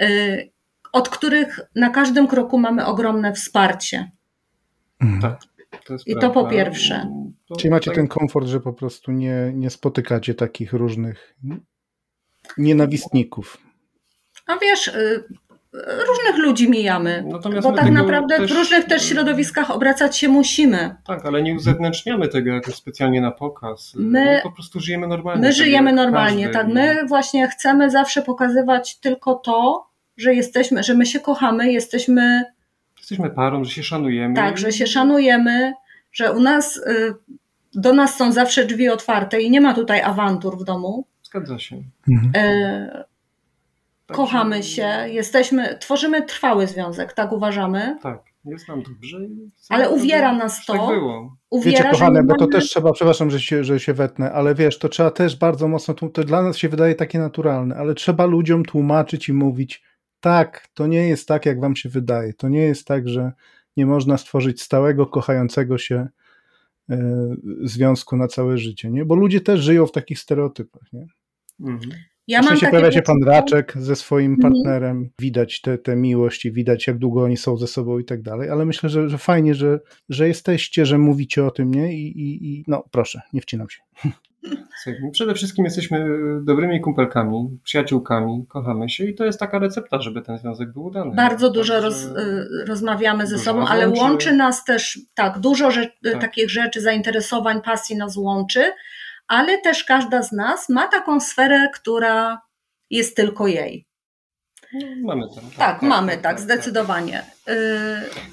y, 0.01 0.51
od 0.93 1.09
których 1.09 1.61
na 1.75 1.91
każdym 1.91 2.27
kroku 2.27 2.59
mamy 2.59 2.87
ogromne 2.87 3.33
wsparcie. 3.33 4.11
Mhm. 5.01 5.23
Tak. 5.23 5.41
To 5.85 5.95
I 6.07 6.17
to 6.21 6.31
po 6.31 6.47
pierwsze. 6.49 7.11
To, 7.49 7.57
Czyli 7.57 7.71
macie 7.71 7.91
tak... 7.91 7.95
ten 7.95 8.09
komfort, 8.09 8.47
że 8.47 8.61
po 8.61 8.73
prostu 8.73 9.13
nie, 9.13 9.53
nie 9.55 9.71
spotykacie 9.71 10.35
takich 10.35 10.73
różnych 10.73 11.35
nienawistników. 12.59 13.59
A 14.47 14.59
wiesz, 14.59 14.89
y, 14.89 15.25
różnych 16.07 16.39
ludzi 16.39 16.71
mijamy. 16.71 17.25
Natomiast 17.27 17.69
bo 17.69 17.73
tak 17.73 17.91
naprawdę 17.91 18.37
też... 18.37 18.53
w 18.53 18.57
różnych 18.57 18.85
też 18.85 19.09
środowiskach 19.09 19.71
obracać 19.71 20.17
się 20.17 20.29
musimy. 20.29 20.97
Tak, 21.07 21.27
ale 21.27 21.43
nie 21.43 21.55
uzewnętrzniamy 21.55 22.29
tego 22.29 22.51
jakoś 22.51 22.75
specjalnie 22.75 23.21
na 23.21 23.31
pokaz. 23.31 23.95
My, 23.95 24.25
my 24.25 24.41
po 24.43 24.53
prostu 24.53 24.81
żyjemy 24.81 25.07
normalnie. 25.07 25.43
My 25.43 25.53
żyjemy 25.53 25.93
normalnie, 25.93 26.49
tak. 26.49 26.69
My 26.69 27.07
właśnie 27.09 27.49
chcemy 27.49 27.91
zawsze 27.91 28.23
pokazywać 28.23 28.99
tylko 29.01 29.35
to, 29.35 29.87
że 30.17 30.35
jesteśmy, 30.35 30.83
że 30.83 30.95
my 30.95 31.07
się 31.07 31.21
kochamy, 31.21 31.73
jesteśmy. 31.73 32.45
Jesteśmy 32.99 33.31
parą, 33.31 33.65
że 33.65 33.71
się 33.71 33.83
szanujemy. 33.83 34.35
Tak, 34.35 34.59
że 34.59 34.73
się 34.73 34.87
szanujemy, 34.87 35.73
że 36.15 36.33
u 36.33 36.41
nas, 36.41 36.77
y, 36.77 37.15
do 37.75 37.93
nas 37.93 38.17
są 38.17 38.33
zawsze 38.33 38.67
drzwi 38.67 38.89
otwarte 38.89 39.41
i 39.43 39.51
nie 39.51 39.61
ma 39.61 39.75
tutaj 39.75 40.03
awantur 40.03 40.59
w 40.59 40.65
domu. 40.65 41.07
Zgadza 41.23 41.59
się. 41.59 41.83
Mhm. 42.09 42.33
E, 42.37 43.05
kochamy 44.07 44.63
się, 44.63 44.89
jesteśmy, 45.07 45.79
tworzymy 45.79 46.23
trwały 46.23 46.67
związek, 46.67 47.13
tak 47.13 47.33
uważamy. 47.33 47.99
Tak, 48.03 48.23
jest 48.45 48.69
nam 48.69 48.83
dobrze. 48.83 49.19
Ale 49.69 49.91
uwiera 49.91 50.33
nas 50.33 50.67
to. 50.67 50.73
Tak 50.73 50.87
było. 50.87 51.37
Uwiera, 51.51 51.79
Wiecie, 51.79 51.91
kochane, 51.91 52.23
bo 52.23 52.37
to 52.37 52.47
też 52.47 52.65
trzeba, 52.65 52.93
przepraszam, 52.93 53.31
że 53.31 53.41
się, 53.41 53.65
że 53.65 53.81
się 53.81 53.95
wetnę, 53.95 54.33
ale 54.33 54.55
wiesz, 54.55 54.79
to 54.79 54.89
trzeba 54.89 55.11
też 55.11 55.37
bardzo 55.37 55.69
mocno, 55.69 55.95
to 55.95 56.25
dla 56.25 56.43
nas 56.43 56.57
się 56.57 56.69
wydaje 56.69 56.95
takie 56.95 57.19
naturalne, 57.19 57.77
ale 57.77 57.95
trzeba 57.95 58.27
ludziom 58.27 58.65
tłumaczyć 58.65 59.29
i 59.29 59.33
mówić, 59.33 59.83
tak, 60.21 60.69
to 60.75 60.87
nie 60.87 61.09
jest 61.09 61.29
tak, 61.29 61.47
jak 61.47 61.61
wam 61.61 61.77
się 61.77 61.89
wydaje. 61.89 62.35
To 62.35 62.49
nie 62.49 62.63
jest 62.63 62.87
tak, 62.87 63.09
że 63.09 63.33
nie 63.77 63.87
można 63.87 64.19
stworzyć 64.19 64.63
stałego, 64.63 65.07
kochającego 65.07 65.79
się 65.79 66.09
y, 66.91 66.97
związku 67.63 68.17
na 68.17 68.29
całe 68.29 68.59
życie, 68.59 68.91
nie? 68.91 69.05
Bo 69.05 69.15
ludzie 69.15 69.41
też 69.41 69.61
żyją 69.61 69.87
w 69.87 69.93
takich 69.93 70.19
stereotypach, 70.19 70.93
nie? 70.93 71.07
Mhm. 71.61 71.91
Ja 72.29 72.43
mam 72.43 72.57
się 72.57 72.67
pojawia 72.67 72.93
się 72.93 73.03
pan 73.03 73.23
Raczek 73.23 73.73
ze 73.77 73.97
swoim 73.97 74.33
mhm. 74.33 74.53
partnerem, 74.53 75.11
widać 75.19 75.63
tę 75.85 75.97
miłość 75.97 76.45
i 76.45 76.53
widać 76.53 76.87
jak 76.87 76.99
długo 76.99 77.23
oni 77.23 77.37
są 77.37 77.57
ze 77.57 77.67
sobą 77.67 77.99
i 77.99 78.05
tak 78.05 78.23
dalej, 78.23 78.51
ale 78.51 78.65
myślę, 78.65 78.89
że, 78.89 79.09
że 79.09 79.19
fajnie, 79.19 79.55
że, 79.55 79.81
że 80.09 80.29
jesteście, 80.29 80.87
że 80.87 80.99
mówicie 80.99 81.45
o 81.45 81.51
tym, 81.51 81.71
nie? 81.71 81.95
I, 81.95 82.07
i, 82.07 82.53
i 82.53 82.65
no 82.67 82.85
proszę, 82.91 83.21
nie 83.33 83.41
wcinam 83.41 83.71
się. 83.71 83.81
Przede 85.13 85.35
wszystkim 85.35 85.65
jesteśmy 85.65 86.07
dobrymi 86.43 86.81
kumpelkami, 86.81 87.59
przyjaciółkami, 87.65 88.47
kochamy 88.49 88.89
się 88.89 89.05
i 89.05 89.15
to 89.15 89.25
jest 89.25 89.41
taka 89.41 89.59
recepta, 89.59 90.01
żeby 90.01 90.23
ten 90.23 90.39
związek 90.39 90.73
był 90.73 90.85
udany. 90.85 91.15
Bardzo 91.15 91.51
dużo 91.51 91.81
roz, 91.81 92.05
y, 92.05 92.65
rozmawiamy 92.67 93.27
ze 93.27 93.39
sobą, 93.39 93.67
ale 93.67 93.89
łączy 93.89 94.33
nas 94.33 94.65
też, 94.65 94.99
tak, 95.15 95.39
dużo 95.39 95.71
rzecz, 95.71 95.93
tak. 96.13 96.21
takich 96.21 96.51
rzeczy, 96.51 96.81
zainteresowań, 96.81 97.63
pasji 97.63 97.97
nas 97.97 98.17
łączy, 98.17 98.73
ale 99.29 99.59
też 99.59 99.85
każda 99.85 100.23
z 100.23 100.33
nas 100.33 100.69
ma 100.69 100.89
taką 100.89 101.21
sferę, 101.21 101.69
która 101.75 102.41
jest 102.91 103.17
tylko 103.17 103.47
jej. 103.47 103.87
No, 104.73 104.81
mamy 105.03 105.27
tam. 105.35 105.45
Tak, 105.45 105.57
tak, 105.57 105.81
tak 105.81 105.83
mamy, 105.83 106.13
tak, 106.13 106.23
tak, 106.23 106.33
tak 106.33 106.41
zdecydowanie. 106.41 107.25
Tak. 107.45 107.57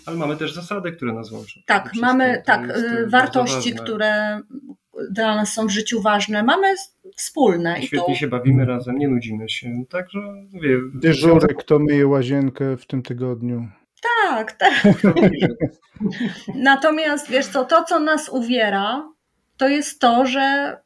Ale 0.06 0.18
mamy 0.18 0.38
też 0.38 0.54
zasady, 0.54 0.92
które 0.92 1.14
nas 1.14 1.32
łączą. 1.32 1.60
Tak, 1.66 1.92
mamy 1.96 2.44
tak, 2.46 2.78
y, 2.78 3.08
wartości, 3.08 3.74
które 3.74 4.42
dla 5.12 5.36
nas 5.36 5.54
są 5.54 5.68
w 5.68 5.72
życiu 5.72 6.02
ważne. 6.02 6.44
Mamy 6.44 6.76
wspólne. 7.16 7.80
I 7.80 7.88
świetnie 7.88 8.14
I 8.14 8.18
się 8.18 8.28
bawimy 8.28 8.66
razem, 8.66 8.98
nie 8.98 9.08
nudzimy 9.08 9.50
się. 9.50 9.84
Także 9.90 10.20
wie, 10.54 10.78
Dyżurek, 10.94 11.58
kto 11.58 11.80
myje 11.80 12.08
łazienkę 12.08 12.78
w 12.78 12.86
tym 12.86 13.04
tygodniu. 13.04 13.68
Tak, 14.24 14.52
tak. 14.52 14.84
Natomiast 16.56 17.30
wiesz 17.30 17.48
co, 17.48 17.66
to 17.66 17.84
co 17.84 18.00
nas 18.00 18.30
uwiera, 18.30 19.10
to 19.58 19.68
jest 19.68 20.00
to, 20.00 20.26
że 20.26 20.78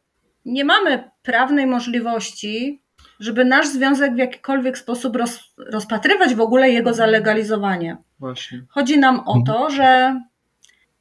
nie 0.46 0.66
mamy 0.66 1.12
prawnej 1.22 1.68
możliwości, 1.68 2.82
żeby 3.20 3.46
nasz 3.46 3.68
związek 3.68 4.14
w 4.14 4.18
jakikolwiek 4.18 4.78
sposób 4.78 5.16
roz, 5.16 5.54
rozpatrywać 5.58 6.36
w 6.36 6.42
ogóle 6.42 6.70
jego 6.70 6.94
zalegalizowanie. 6.94 7.98
Właśnie. 8.20 8.66
Chodzi 8.70 9.00
nam 9.00 9.20
o 9.20 9.42
to, 9.48 9.70
że 9.70 10.20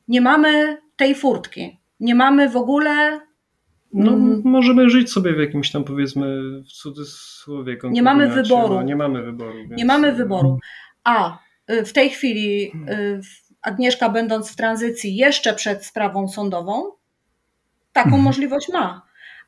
nie 0.08 0.20
mamy 0.20 0.78
tej 0.96 1.14
furtki. 1.14 1.78
Nie 2.04 2.14
mamy 2.14 2.48
w 2.48 2.56
ogóle. 2.56 3.20
No, 3.92 4.12
mm, 4.12 4.42
możemy 4.44 4.90
żyć 4.90 5.12
sobie 5.12 5.32
w 5.34 5.38
jakimś 5.38 5.70
tam 5.70 5.84
powiedzmy 5.84 6.40
w 6.60 6.72
cudzysłowie. 6.72 7.76
Nie 7.90 8.02
mamy 8.02 8.28
wyboru. 8.28 8.82
Nie 8.82 8.96
mamy 8.96 9.22
wyboru. 9.22 9.58
Więc... 9.58 9.76
Nie 9.76 9.84
mamy 9.84 10.12
wyboru. 10.12 10.58
A 11.04 11.38
y, 11.70 11.84
w 11.84 11.92
tej 11.92 12.10
chwili 12.10 12.72
y, 12.90 13.20
Agnieszka, 13.62 14.08
będąc 14.08 14.52
w 14.52 14.56
tranzycji 14.56 15.16
jeszcze 15.16 15.54
przed 15.54 15.86
sprawą 15.86 16.28
sądową, 16.28 16.92
taką 17.92 18.08
mhm. 18.08 18.22
możliwość 18.22 18.68
ma. 18.68 19.02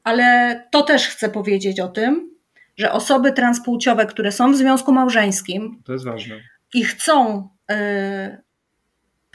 Ale 0.05 0.63
to 0.71 0.83
też 0.83 1.09
chcę 1.09 1.29
powiedzieć 1.29 1.81
o 1.81 1.89
tym, 1.89 2.31
że 2.77 2.93
osoby 2.93 3.33
transpłciowe, 3.33 4.07
które 4.07 4.33
są 4.33 4.53
w 4.53 4.57
związku 4.57 4.93
małżeńskim, 4.93 5.83
to 5.85 5.93
jest 5.93 6.05
ważne. 6.05 6.41
I 6.75 6.85
chcą 6.85 7.49
y, 7.71 8.46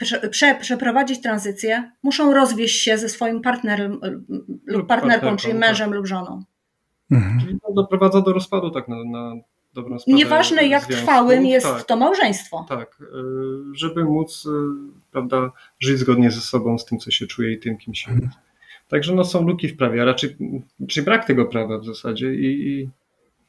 prze, 0.02 0.28
prze, 0.28 0.54
przeprowadzić 0.54 1.22
tranzycję, 1.22 1.92
muszą 2.02 2.34
rozwieść 2.34 2.82
się 2.82 2.98
ze 2.98 3.08
swoim 3.08 3.42
partnerem 3.42 4.00
lub 4.66 4.86
partnerką, 4.86 5.36
czyli 5.36 5.52
tak. 5.52 5.60
mężem 5.60 5.94
lub 5.94 6.06
żoną. 6.06 6.44
Mhm. 7.10 7.40
Czyli 7.40 7.60
to 7.60 7.72
doprowadza 7.72 8.20
do 8.20 8.32
rozpadu 8.32 8.70
tak 8.70 8.88
na, 8.88 9.04
na 9.04 9.34
dobrą 9.74 9.98
sprawę. 9.98 10.18
Nieważne 10.18 10.66
jak 10.66 10.82
związku. 10.82 11.02
trwałym 11.02 11.46
jest 11.46 11.66
tak, 11.66 11.84
to 11.84 11.96
małżeństwo. 11.96 12.66
Tak, 12.68 12.98
y, 13.00 13.06
żeby 13.74 14.04
móc 14.04 14.46
y, 14.46 14.50
prawda, 15.10 15.52
żyć 15.80 15.98
zgodnie 15.98 16.30
ze 16.30 16.40
sobą, 16.40 16.78
z 16.78 16.84
tym 16.84 16.98
co 16.98 17.10
się 17.10 17.26
czuje 17.26 17.52
i 17.52 17.58
tym 17.58 17.76
kim 17.78 17.94
się 17.94 18.12
jest. 18.12 18.38
Także 18.88 19.14
no, 19.14 19.24
są 19.24 19.46
luki 19.46 19.68
w 19.68 19.76
prawie, 19.76 20.02
a 20.02 20.04
raczej, 20.04 20.36
czy 20.88 21.02
brak 21.02 21.24
tego 21.24 21.46
prawa 21.46 21.78
w 21.78 21.84
zasadzie 21.84 22.34
i, 22.34 22.68
i, 22.68 22.88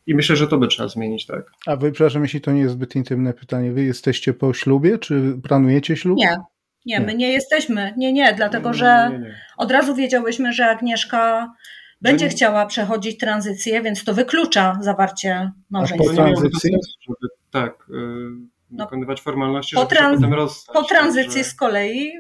i, 0.08 0.16
myślę, 0.16 0.36
że 0.36 0.48
to 0.48 0.58
by 0.58 0.68
trzeba 0.68 0.90
zmienić, 0.90 1.26
tak. 1.26 1.52
A 1.66 1.76
wy, 1.76 1.92
przepraszam, 1.92 2.22
jeśli 2.22 2.42
to 2.42 2.52
nie 2.52 2.62
jest 2.62 2.74
zbyt 2.74 2.96
intymne 2.96 3.34
pytanie, 3.34 3.72
wy 3.72 3.84
jesteście 3.84 4.34
po 4.34 4.54
ślubie, 4.54 4.98
czy 4.98 5.38
planujecie 5.44 5.98
ślub? 5.98 6.18
Nie, 6.18 6.38
nie, 6.86 7.00
my 7.00 7.16
nie 7.16 7.32
jesteśmy. 7.32 7.94
Nie, 7.98 8.14
nie, 8.14 8.34
dlatego 8.34 8.74
że 8.74 9.10
nie, 9.12 9.20
nie, 9.20 9.36
od 9.58 9.72
razu 9.72 9.96
wiedziałyśmy, 9.96 10.54
że 10.54 10.66
Agnieszka 10.66 11.54
będzie 12.02 12.30
chciała 12.30 12.66
przechodzić 12.66 13.18
tranzycję, 13.18 13.82
więc 13.82 14.04
to 14.04 14.14
wyklucza 14.14 14.78
zawarcie 14.82 15.52
małżeństwa. 15.70 16.10
Po 16.10 16.16
tranzycji? 16.16 16.72
Żeby, 17.02 17.34
tak, 17.52 17.86
yy, 17.90 18.78
wykonywać 18.78 19.22
formalności, 19.22 19.76
po 19.76 19.86
trans- 19.86 20.16
potem 20.16 20.34
rozstać. 20.34 20.74
Po 20.74 20.84
tranzycji 20.84 21.44
że... 21.44 21.50
z 21.50 21.56
kolei 21.56 22.12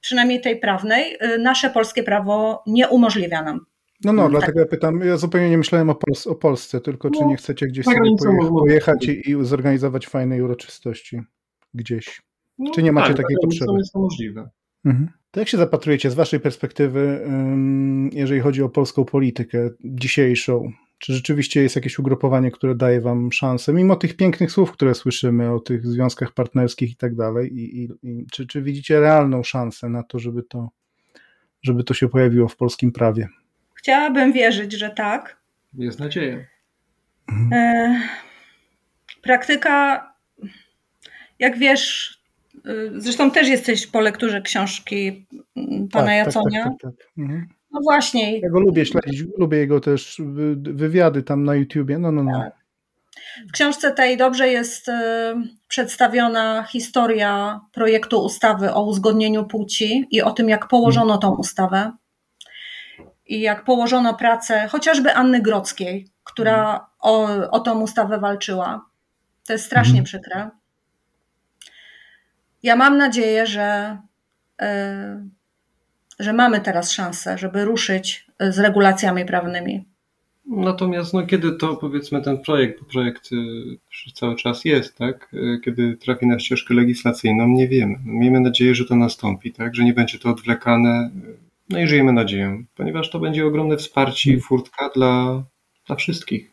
przynajmniej 0.00 0.40
tej 0.40 0.60
prawnej, 0.60 1.16
y, 1.34 1.38
nasze 1.38 1.70
polskie 1.70 2.02
prawo 2.02 2.62
nie 2.66 2.88
umożliwia 2.88 3.42
nam. 3.42 3.60
No, 4.04 4.12
no, 4.12 4.22
tak. 4.22 4.30
dlatego 4.30 4.60
ja 4.60 4.66
pytam, 4.66 5.00
ja 5.00 5.16
zupełnie 5.16 5.50
nie 5.50 5.58
myślałem 5.58 5.90
o, 5.90 5.94
Pols 5.94 6.26
o 6.26 6.34
Polsce, 6.34 6.80
tylko 6.80 7.10
czy 7.10 7.20
no, 7.20 7.28
nie 7.28 7.36
chcecie 7.36 7.66
gdzieś 7.66 7.84
sobie 7.84 8.16
poje 8.18 8.48
pojechać 8.48 9.08
i, 9.08 9.30
i, 9.30 9.44
zorganizować 9.44 10.06
fajnej 10.06 10.42
uroczystości 10.42 11.20
gdzieś? 11.74 12.22
No, 12.58 12.70
czy 12.70 12.82
nie 12.82 12.92
macie 12.92 13.08
tak, 13.08 13.16
takiej 13.16 13.36
potrzeby? 13.42 13.66
To 13.66 13.78
jest 13.78 13.92
to 13.92 13.98
możliwe. 13.98 14.50
Mhm. 14.84 15.08
To 15.30 15.40
jak 15.40 15.48
się 15.48 15.58
zapatrujecie 15.58 16.10
z 16.10 16.14
waszej 16.14 16.40
perspektywy, 16.40 17.28
jeżeli 18.12 18.40
chodzi 18.40 18.62
o 18.62 18.68
polską 18.68 19.04
politykę 19.04 19.70
dzisiejszą, 19.84 20.72
czy 20.98 21.14
rzeczywiście 21.14 21.62
jest 21.62 21.76
jakieś 21.76 21.98
ugrupowanie, 21.98 22.50
które 22.50 22.74
daje 22.74 23.00
wam 23.00 23.32
szansę, 23.32 23.72
mimo 23.72 23.96
tych 23.96 24.16
pięknych 24.16 24.52
słów, 24.52 24.72
które 24.72 24.94
słyszymy 24.94 25.52
o 25.52 25.60
tych 25.60 25.86
związkach 25.86 26.32
partnerskich 26.32 26.90
i 26.90 26.96
tak 26.96 27.14
dalej, 27.14 27.54
i, 27.54 27.82
i, 27.84 27.88
i 28.02 28.26
czy, 28.32 28.46
czy 28.46 28.62
widzicie 28.62 29.00
realną 29.00 29.42
szansę 29.42 29.88
na 29.88 30.02
to, 30.02 30.18
żeby 30.18 30.42
to, 30.42 30.68
żeby 31.62 31.84
to 31.84 31.94
się 31.94 32.08
pojawiło 32.08 32.48
w 32.48 32.56
polskim 32.56 32.92
prawie? 32.92 33.28
Chciałabym 33.86 34.32
wierzyć, 34.32 34.72
że 34.72 34.90
tak. 34.90 35.36
Jest 35.74 36.00
nadzieja. 36.00 36.36
Mhm. 37.28 37.52
E, 37.52 38.00
praktyka, 39.22 40.06
jak 41.38 41.58
wiesz, 41.58 42.18
e, 42.54 42.70
zresztą 42.96 43.30
też 43.30 43.48
jesteś 43.48 43.86
po 43.86 44.00
lekturze 44.00 44.42
książki 44.42 45.26
pana 45.92 46.06
tak, 46.06 46.06
tak 46.06 46.26
Jaconia. 46.26 46.64
Tak, 46.64 46.72
tak, 46.82 46.92
tak, 46.96 47.08
mhm. 47.18 47.46
No 47.72 47.80
właśnie. 47.84 48.38
Ja 48.38 48.50
go 48.50 48.60
lubię 48.60 48.86
śledzić, 48.86 49.24
lubię 49.38 49.58
jego 49.58 49.80
też 49.80 50.20
wywiady 50.58 51.22
tam 51.22 51.44
na 51.44 51.54
YouTubie. 51.54 51.98
No, 51.98 52.12
no, 52.12 52.22
no. 52.22 52.40
Tak. 52.40 52.52
W 53.48 53.52
książce 53.52 53.92
tej 53.92 54.16
dobrze 54.16 54.48
jest 54.48 54.88
y, 54.88 54.92
przedstawiona 55.68 56.62
historia 56.62 57.60
projektu 57.72 58.24
ustawy 58.24 58.72
o 58.72 58.84
uzgodnieniu 58.84 59.44
płci 59.44 60.06
i 60.10 60.22
o 60.22 60.30
tym, 60.30 60.48
jak 60.48 60.68
położono 60.68 61.18
tą 61.18 61.36
ustawę 61.36 61.92
i 63.26 63.40
jak 63.40 63.64
położono 63.64 64.14
pracę 64.14 64.68
chociażby 64.68 65.14
Anny 65.14 65.42
Grodzkiej, 65.42 66.08
która 66.24 66.86
o, 67.00 67.26
o 67.50 67.60
tą 67.60 67.80
ustawę 67.80 68.18
walczyła. 68.18 68.86
To 69.46 69.52
jest 69.52 69.64
strasznie 69.64 70.00
mhm. 70.00 70.04
przykre. 70.04 70.50
Ja 72.62 72.76
mam 72.76 72.98
nadzieję, 72.98 73.46
że 73.46 73.98
y, 74.62 74.66
że 76.18 76.32
mamy 76.32 76.60
teraz 76.60 76.92
szansę, 76.92 77.38
żeby 77.38 77.64
ruszyć 77.64 78.26
z 78.40 78.58
regulacjami 78.58 79.24
prawnymi. 79.24 79.84
Natomiast 80.46 81.14
no, 81.14 81.26
kiedy 81.26 81.52
to 81.52 81.76
powiedzmy 81.76 82.22
ten 82.22 82.38
projekt, 82.38 82.80
bo 82.80 82.86
projekt 82.86 83.32
y, 83.32 84.12
cały 84.14 84.36
czas 84.36 84.64
jest, 84.64 84.96
tak? 84.98 85.34
Y, 85.34 85.60
kiedy 85.64 85.96
trafi 85.96 86.26
na 86.26 86.38
ścieżkę 86.38 86.74
legislacyjną, 86.74 87.48
nie 87.48 87.68
wiemy. 87.68 87.98
Miejmy 88.04 88.40
nadzieję, 88.40 88.74
że 88.74 88.84
to 88.84 88.96
nastąpi, 88.96 89.52
tak? 89.52 89.74
Że 89.74 89.84
nie 89.84 89.94
będzie 89.94 90.18
to 90.18 90.30
odwlekane. 90.30 91.10
No 91.70 91.78
i 91.78 91.86
żyjemy 91.86 92.12
nadzieją, 92.12 92.64
ponieważ 92.74 93.10
to 93.10 93.18
będzie 93.18 93.46
ogromne 93.46 93.76
wsparcie 93.76 94.32
i 94.32 94.40
furtka 94.40 94.90
dla, 94.94 95.42
dla 95.86 95.96
wszystkich. 95.96 96.50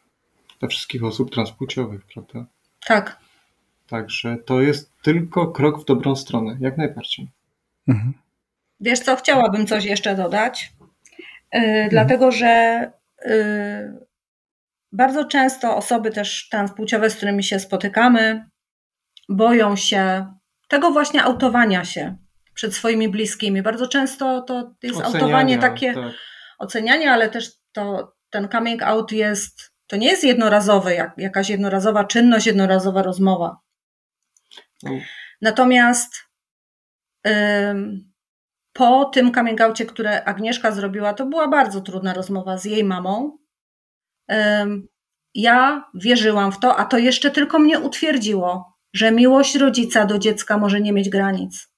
Dla 0.59 0.67
wszystkich 0.67 1.03
osób 1.03 1.31
transpłciowych, 1.31 2.05
prawda? 2.13 2.45
Tak. 2.87 3.19
Także 3.87 4.37
to 4.45 4.61
jest 4.61 4.91
tylko 5.01 5.47
krok 5.47 5.81
w 5.81 5.85
dobrą 5.85 6.15
stronę, 6.15 6.57
jak 6.59 6.77
najbardziej. 6.77 7.27
Mhm. 7.87 8.13
Wiesz 8.79 8.99
co, 8.99 9.15
chciałabym 9.15 9.67
coś 9.67 9.85
jeszcze 9.85 10.15
dodać, 10.15 10.71
yy, 11.53 11.59
mhm. 11.59 11.89
dlatego 11.89 12.31
że 12.31 12.91
yy, 13.25 14.05
bardzo 14.91 15.25
często 15.25 15.77
osoby 15.77 16.11
też 16.11 16.49
transpłciowe, 16.49 17.09
z 17.09 17.15
którymi 17.15 17.43
się 17.43 17.59
spotykamy, 17.59 18.45
boją 19.29 19.75
się 19.75 20.33
tego 20.67 20.91
właśnie 20.91 21.23
autowania 21.23 21.85
się 21.85 22.15
przed 22.53 22.75
swoimi 22.75 23.09
bliskimi. 23.09 23.61
Bardzo 23.61 23.87
często 23.87 24.41
to 24.41 24.75
jest 24.83 24.99
Oceniania, 24.99 25.19
autowanie 25.19 25.57
takie 25.57 25.93
tak. 25.93 26.13
ocenianie, 26.59 27.11
ale 27.11 27.29
też 27.29 27.51
to, 27.71 28.13
ten 28.29 28.49
coming 28.49 28.83
out 28.83 29.11
jest, 29.11 29.73
to 29.87 29.95
nie 29.95 30.07
jest 30.07 30.23
jednorazowy, 30.23 30.93
jak, 30.93 31.13
jakaś 31.17 31.49
jednorazowa 31.49 32.03
czynność, 32.03 32.45
jednorazowa 32.45 33.03
rozmowa. 33.03 33.57
Natomiast 35.41 36.13
po 38.73 39.05
tym 39.05 39.33
coming 39.33 39.61
outie, 39.61 39.85
które 39.85 40.23
Agnieszka 40.23 40.71
zrobiła, 40.71 41.13
to 41.13 41.25
była 41.25 41.47
bardzo 41.47 41.81
trudna 41.81 42.13
rozmowa 42.13 42.57
z 42.57 42.65
jej 42.65 42.83
mamą. 42.83 43.37
Ja 45.35 45.89
wierzyłam 45.93 46.51
w 46.51 46.59
to, 46.59 46.75
a 46.75 46.85
to 46.85 46.97
jeszcze 46.97 47.31
tylko 47.31 47.59
mnie 47.59 47.79
utwierdziło, 47.79 48.73
że 48.93 49.11
miłość 49.11 49.55
rodzica 49.55 50.05
do 50.05 50.19
dziecka 50.19 50.57
może 50.57 50.81
nie 50.81 50.93
mieć 50.93 51.09
granic, 51.09 51.72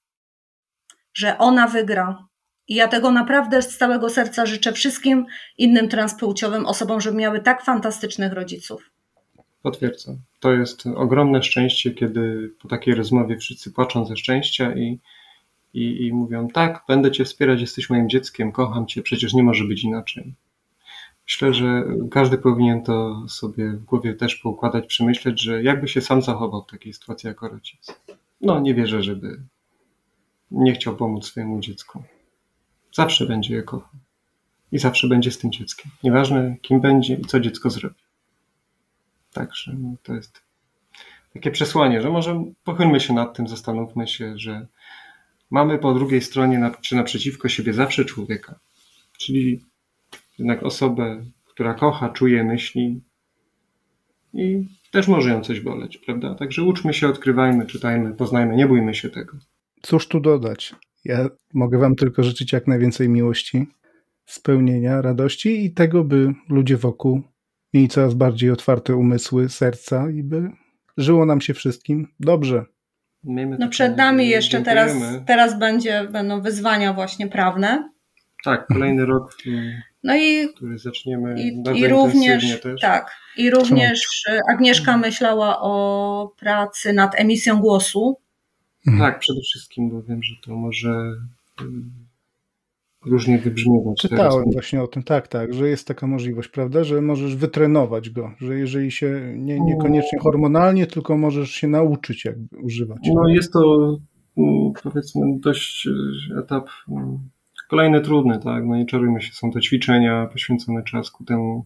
że 1.15 1.37
ona 1.37 1.67
wygra. 1.67 2.27
I 2.67 2.75
ja 2.75 2.87
tego 2.87 3.11
naprawdę 3.11 3.61
z 3.61 3.77
całego 3.77 4.09
serca 4.09 4.45
życzę 4.45 4.73
wszystkim 4.73 5.25
innym 5.57 5.89
transpłciowym 5.89 6.65
osobom, 6.65 7.01
żeby 7.01 7.17
miały 7.17 7.39
tak 7.39 7.63
fantastycznych 7.63 8.33
rodziców. 8.33 8.91
Potwierdzam. 9.61 10.17
To 10.39 10.53
jest 10.53 10.83
ogromne 10.95 11.43
szczęście, 11.43 11.91
kiedy 11.91 12.51
po 12.61 12.67
takiej 12.67 12.95
rozmowie 12.95 13.37
wszyscy 13.37 13.71
płaczą 13.71 14.05
ze 14.05 14.17
szczęścia 14.17 14.75
i, 14.75 14.99
i, 15.73 16.07
i 16.07 16.13
mówią: 16.13 16.47
Tak, 16.47 16.83
będę 16.87 17.11
Cię 17.11 17.25
wspierać, 17.25 17.61
jesteś 17.61 17.89
moim 17.89 18.09
dzieckiem, 18.09 18.51
kocham 18.51 18.87
Cię, 18.87 19.01
przecież 19.01 19.33
nie 19.33 19.43
może 19.43 19.63
być 19.63 19.83
inaczej. 19.83 20.33
Myślę, 21.27 21.53
że 21.53 21.83
każdy 22.11 22.37
powinien 22.37 22.83
to 22.83 23.25
sobie 23.29 23.71
w 23.71 23.83
głowie 23.83 24.13
też 24.13 24.35
poukładać, 24.35 24.85
przemyśleć, 24.85 25.41
że 25.41 25.63
jakby 25.63 25.87
się 25.87 26.01
sam 26.01 26.21
zachował 26.21 26.63
w 26.63 26.71
takiej 26.71 26.93
sytuacji 26.93 27.27
jako 27.27 27.47
rodzic. 27.47 27.87
No, 28.41 28.59
nie 28.59 28.73
wierzę, 28.73 29.03
żeby 29.03 29.41
nie 30.51 30.73
chciał 30.73 30.95
pomóc 30.95 31.25
swojemu 31.25 31.59
dziecku. 31.59 32.03
Zawsze 32.93 33.25
będzie 33.25 33.55
je 33.55 33.63
kochał. 33.63 33.99
I 34.71 34.79
zawsze 34.79 35.07
będzie 35.07 35.31
z 35.31 35.37
tym 35.37 35.51
dzieckiem. 35.51 35.91
Nieważne, 36.03 36.55
kim 36.61 36.81
będzie 36.81 37.15
i 37.15 37.25
co 37.25 37.39
dziecko 37.39 37.69
zrobi. 37.69 37.95
Także 39.33 39.73
no, 39.79 39.95
to 40.03 40.13
jest 40.13 40.41
takie 41.33 41.51
przesłanie, 41.51 42.01
że 42.01 42.09
może 42.09 42.43
pochylmy 42.63 42.99
się 42.99 43.13
nad 43.13 43.37
tym, 43.37 43.47
zastanówmy 43.47 44.07
się, 44.07 44.37
że 44.37 44.67
mamy 45.49 45.79
po 45.79 45.93
drugiej 45.93 46.21
stronie, 46.21 46.71
czy 46.81 46.95
naprzeciwko 46.95 47.49
siebie 47.49 47.73
zawsze 47.73 48.05
człowieka. 48.05 48.59
Czyli 49.17 49.61
jednak 50.39 50.63
osobę, 50.63 51.25
która 51.45 51.73
kocha, 51.73 52.09
czuje, 52.09 52.43
myśli 52.43 53.01
i 54.33 54.67
też 54.91 55.07
może 55.07 55.29
ją 55.29 55.41
coś 55.41 55.59
boleć, 55.59 55.97
prawda? 55.97 56.35
Także 56.35 56.63
uczmy 56.63 56.93
się, 56.93 57.07
odkrywajmy, 57.07 57.65
czytajmy, 57.65 58.13
poznajmy, 58.13 58.55
nie 58.55 58.67
bójmy 58.67 58.95
się 58.95 59.09
tego. 59.09 59.37
Cóż 59.85 60.07
tu 60.07 60.19
dodać? 60.19 60.75
Ja 61.03 61.29
mogę 61.53 61.77
Wam 61.77 61.95
tylko 61.95 62.23
życzyć 62.23 62.53
jak 62.53 62.67
najwięcej 62.67 63.09
miłości, 63.09 63.67
spełnienia, 64.25 65.01
radości 65.01 65.65
i 65.65 65.73
tego, 65.73 66.03
by 66.03 66.33
ludzie 66.49 66.77
wokół 66.77 67.21
mieli 67.73 67.87
coraz 67.87 68.13
bardziej 68.13 68.51
otwarte 68.51 68.95
umysły, 68.95 69.49
serca 69.49 70.09
i 70.09 70.23
by 70.23 70.49
żyło 70.97 71.25
nam 71.25 71.41
się 71.41 71.53
wszystkim 71.53 72.07
dobrze. 72.19 72.65
no 73.59 73.69
przed 73.69 73.97
nami 73.97 74.29
jeszcze 74.29 74.61
teraz, 74.61 74.93
teraz 75.27 75.59
będzie, 75.59 76.07
będą 76.11 76.41
wyzwania 76.41 76.93
właśnie 76.93 77.27
prawne. 77.27 77.89
Tak, 78.43 78.67
kolejny 78.67 79.05
rok, 79.05 79.37
no 80.03 80.15
i, 80.15 80.49
który 80.55 80.77
zaczniemy 80.77 81.35
i, 81.41 81.63
i 81.75 81.87
również, 81.87 82.61
też. 82.61 82.81
Tak, 82.81 83.11
i 83.37 83.49
również 83.49 84.23
Agnieszka 84.53 84.97
myślała 84.97 85.61
o 85.61 86.33
pracy 86.39 86.93
nad 86.93 87.19
emisją 87.19 87.59
głosu. 87.59 88.24
Mhm. 88.87 88.99
Tak, 88.99 89.19
przede 89.19 89.41
wszystkim, 89.41 89.89
bo 89.89 90.01
wiem, 90.01 90.23
że 90.23 90.35
to 90.45 90.55
może 90.55 91.11
różnie 93.05 93.37
wybrzmiewać. 93.37 93.97
Czytałem 94.01 94.31
teraz. 94.31 94.53
właśnie 94.53 94.83
o 94.83 94.87
tym, 94.87 95.03
tak, 95.03 95.27
tak, 95.27 95.53
że 95.53 95.69
jest 95.69 95.87
taka 95.87 96.07
możliwość, 96.07 96.49
prawda, 96.49 96.83
że 96.83 97.01
możesz 97.01 97.35
wytrenować 97.35 98.09
go, 98.09 98.31
że 98.37 98.59
jeżeli 98.59 98.91
się 98.91 99.33
nie, 99.37 99.59
niekoniecznie 99.59 100.19
hormonalnie, 100.19 100.87
tylko 100.87 101.17
możesz 101.17 101.51
się 101.51 101.67
nauczyć 101.67 102.25
jakby 102.25 102.57
używać. 102.57 102.99
No 103.13 103.29
jest 103.29 103.53
to 103.53 103.97
mm, 104.37 104.71
powiedzmy 104.83 105.21
dość 105.39 105.87
e, 105.87 106.39
etap 106.39 106.67
mm, 106.89 107.19
kolejny 107.69 108.01
trudny, 108.01 108.39
tak, 108.39 108.65
no 108.65 108.75
nie 108.75 108.85
czarujmy 108.85 109.21
się, 109.21 109.33
są 109.33 109.51
to 109.51 109.59
ćwiczenia, 109.59 110.27
poświęcony 110.31 110.83
czas 110.83 111.11
ku 111.11 111.23
temu, 111.23 111.65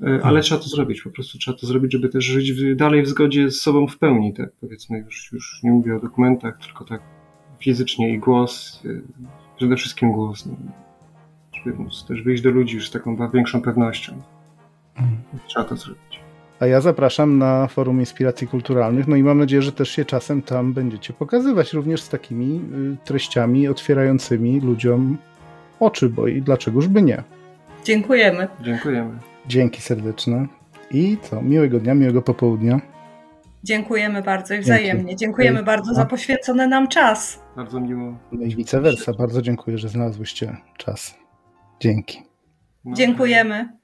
ale 0.00 0.20
hmm. 0.20 0.42
trzeba 0.42 0.60
to 0.60 0.68
zrobić, 0.68 1.02
po 1.02 1.10
prostu 1.10 1.38
trzeba 1.38 1.58
to 1.58 1.66
zrobić, 1.66 1.92
żeby 1.92 2.08
też 2.08 2.24
żyć 2.24 2.76
dalej 2.76 3.02
w 3.02 3.08
zgodzie 3.08 3.50
z 3.50 3.60
sobą 3.60 3.86
w 3.86 3.98
pełni, 3.98 4.34
tak, 4.34 4.50
powiedzmy, 4.60 4.98
już, 4.98 5.32
już 5.32 5.60
nie 5.62 5.70
mówię 5.70 5.96
o 5.96 6.00
dokumentach, 6.00 6.58
tylko 6.58 6.84
tak 6.84 7.00
fizycznie 7.60 8.14
i 8.14 8.18
głos, 8.18 8.82
e, 8.84 8.88
przede 9.56 9.76
wszystkim 9.76 10.12
głos, 10.12 10.46
no, 10.46 10.56
żeby 11.52 11.76
móc 11.76 12.04
też 12.04 12.22
wyjść 12.22 12.42
do 12.42 12.50
ludzi 12.50 12.74
już 12.74 12.88
z 12.88 12.90
taką 12.90 13.30
większą 13.30 13.62
pewnością. 13.62 14.22
Mhm. 14.96 15.18
Trzeba 15.46 15.64
to 15.64 15.76
zrobić. 15.76 16.20
A 16.60 16.66
ja 16.66 16.80
zapraszam 16.80 17.38
na 17.38 17.66
Forum 17.66 18.00
Inspiracji 18.00 18.48
Kulturalnych, 18.48 19.08
no 19.08 19.16
i 19.16 19.22
mam 19.22 19.38
nadzieję, 19.38 19.62
że 19.62 19.72
też 19.72 19.90
się 19.90 20.04
czasem 20.04 20.42
tam 20.42 20.72
będziecie 20.72 21.12
pokazywać 21.12 21.72
również 21.72 22.02
z 22.02 22.08
takimi 22.08 22.60
y, 22.74 22.96
treściami 23.04 23.68
otwierającymi 23.68 24.60
ludziom 24.60 25.18
oczy, 25.80 26.08
bo 26.08 26.26
i 26.26 26.42
dlaczegoż 26.42 26.88
by 26.88 27.02
nie. 27.02 27.22
Dziękujemy. 27.84 28.48
Dziękujemy. 28.60 29.18
Dzięki 29.48 29.82
serdeczne. 29.82 30.46
I 30.90 31.16
co? 31.22 31.42
Miłego 31.42 31.80
dnia, 31.80 31.94
miłego 31.94 32.22
popołudnia. 32.22 32.80
Dziękujemy 33.64 34.22
bardzo 34.22 34.54
i 34.54 34.60
wzajemnie. 34.60 35.04
Dzięki. 35.04 35.16
Dziękujemy 35.16 35.62
bardzo 35.62 35.94
za 35.94 36.04
poświęcony 36.06 36.68
nam 36.68 36.88
czas. 36.88 37.42
Bardzo 37.56 37.80
miło. 37.80 38.18
No 38.32 38.44
i 38.44 38.56
vice 38.56 38.80
versa. 38.80 39.12
Bardzo 39.12 39.42
dziękuję, 39.42 39.78
że 39.78 39.88
znalazłyście 39.88 40.56
czas. 40.76 41.14
Dzięki. 41.80 42.22
No. 42.84 42.94
Dziękujemy. 42.94 43.78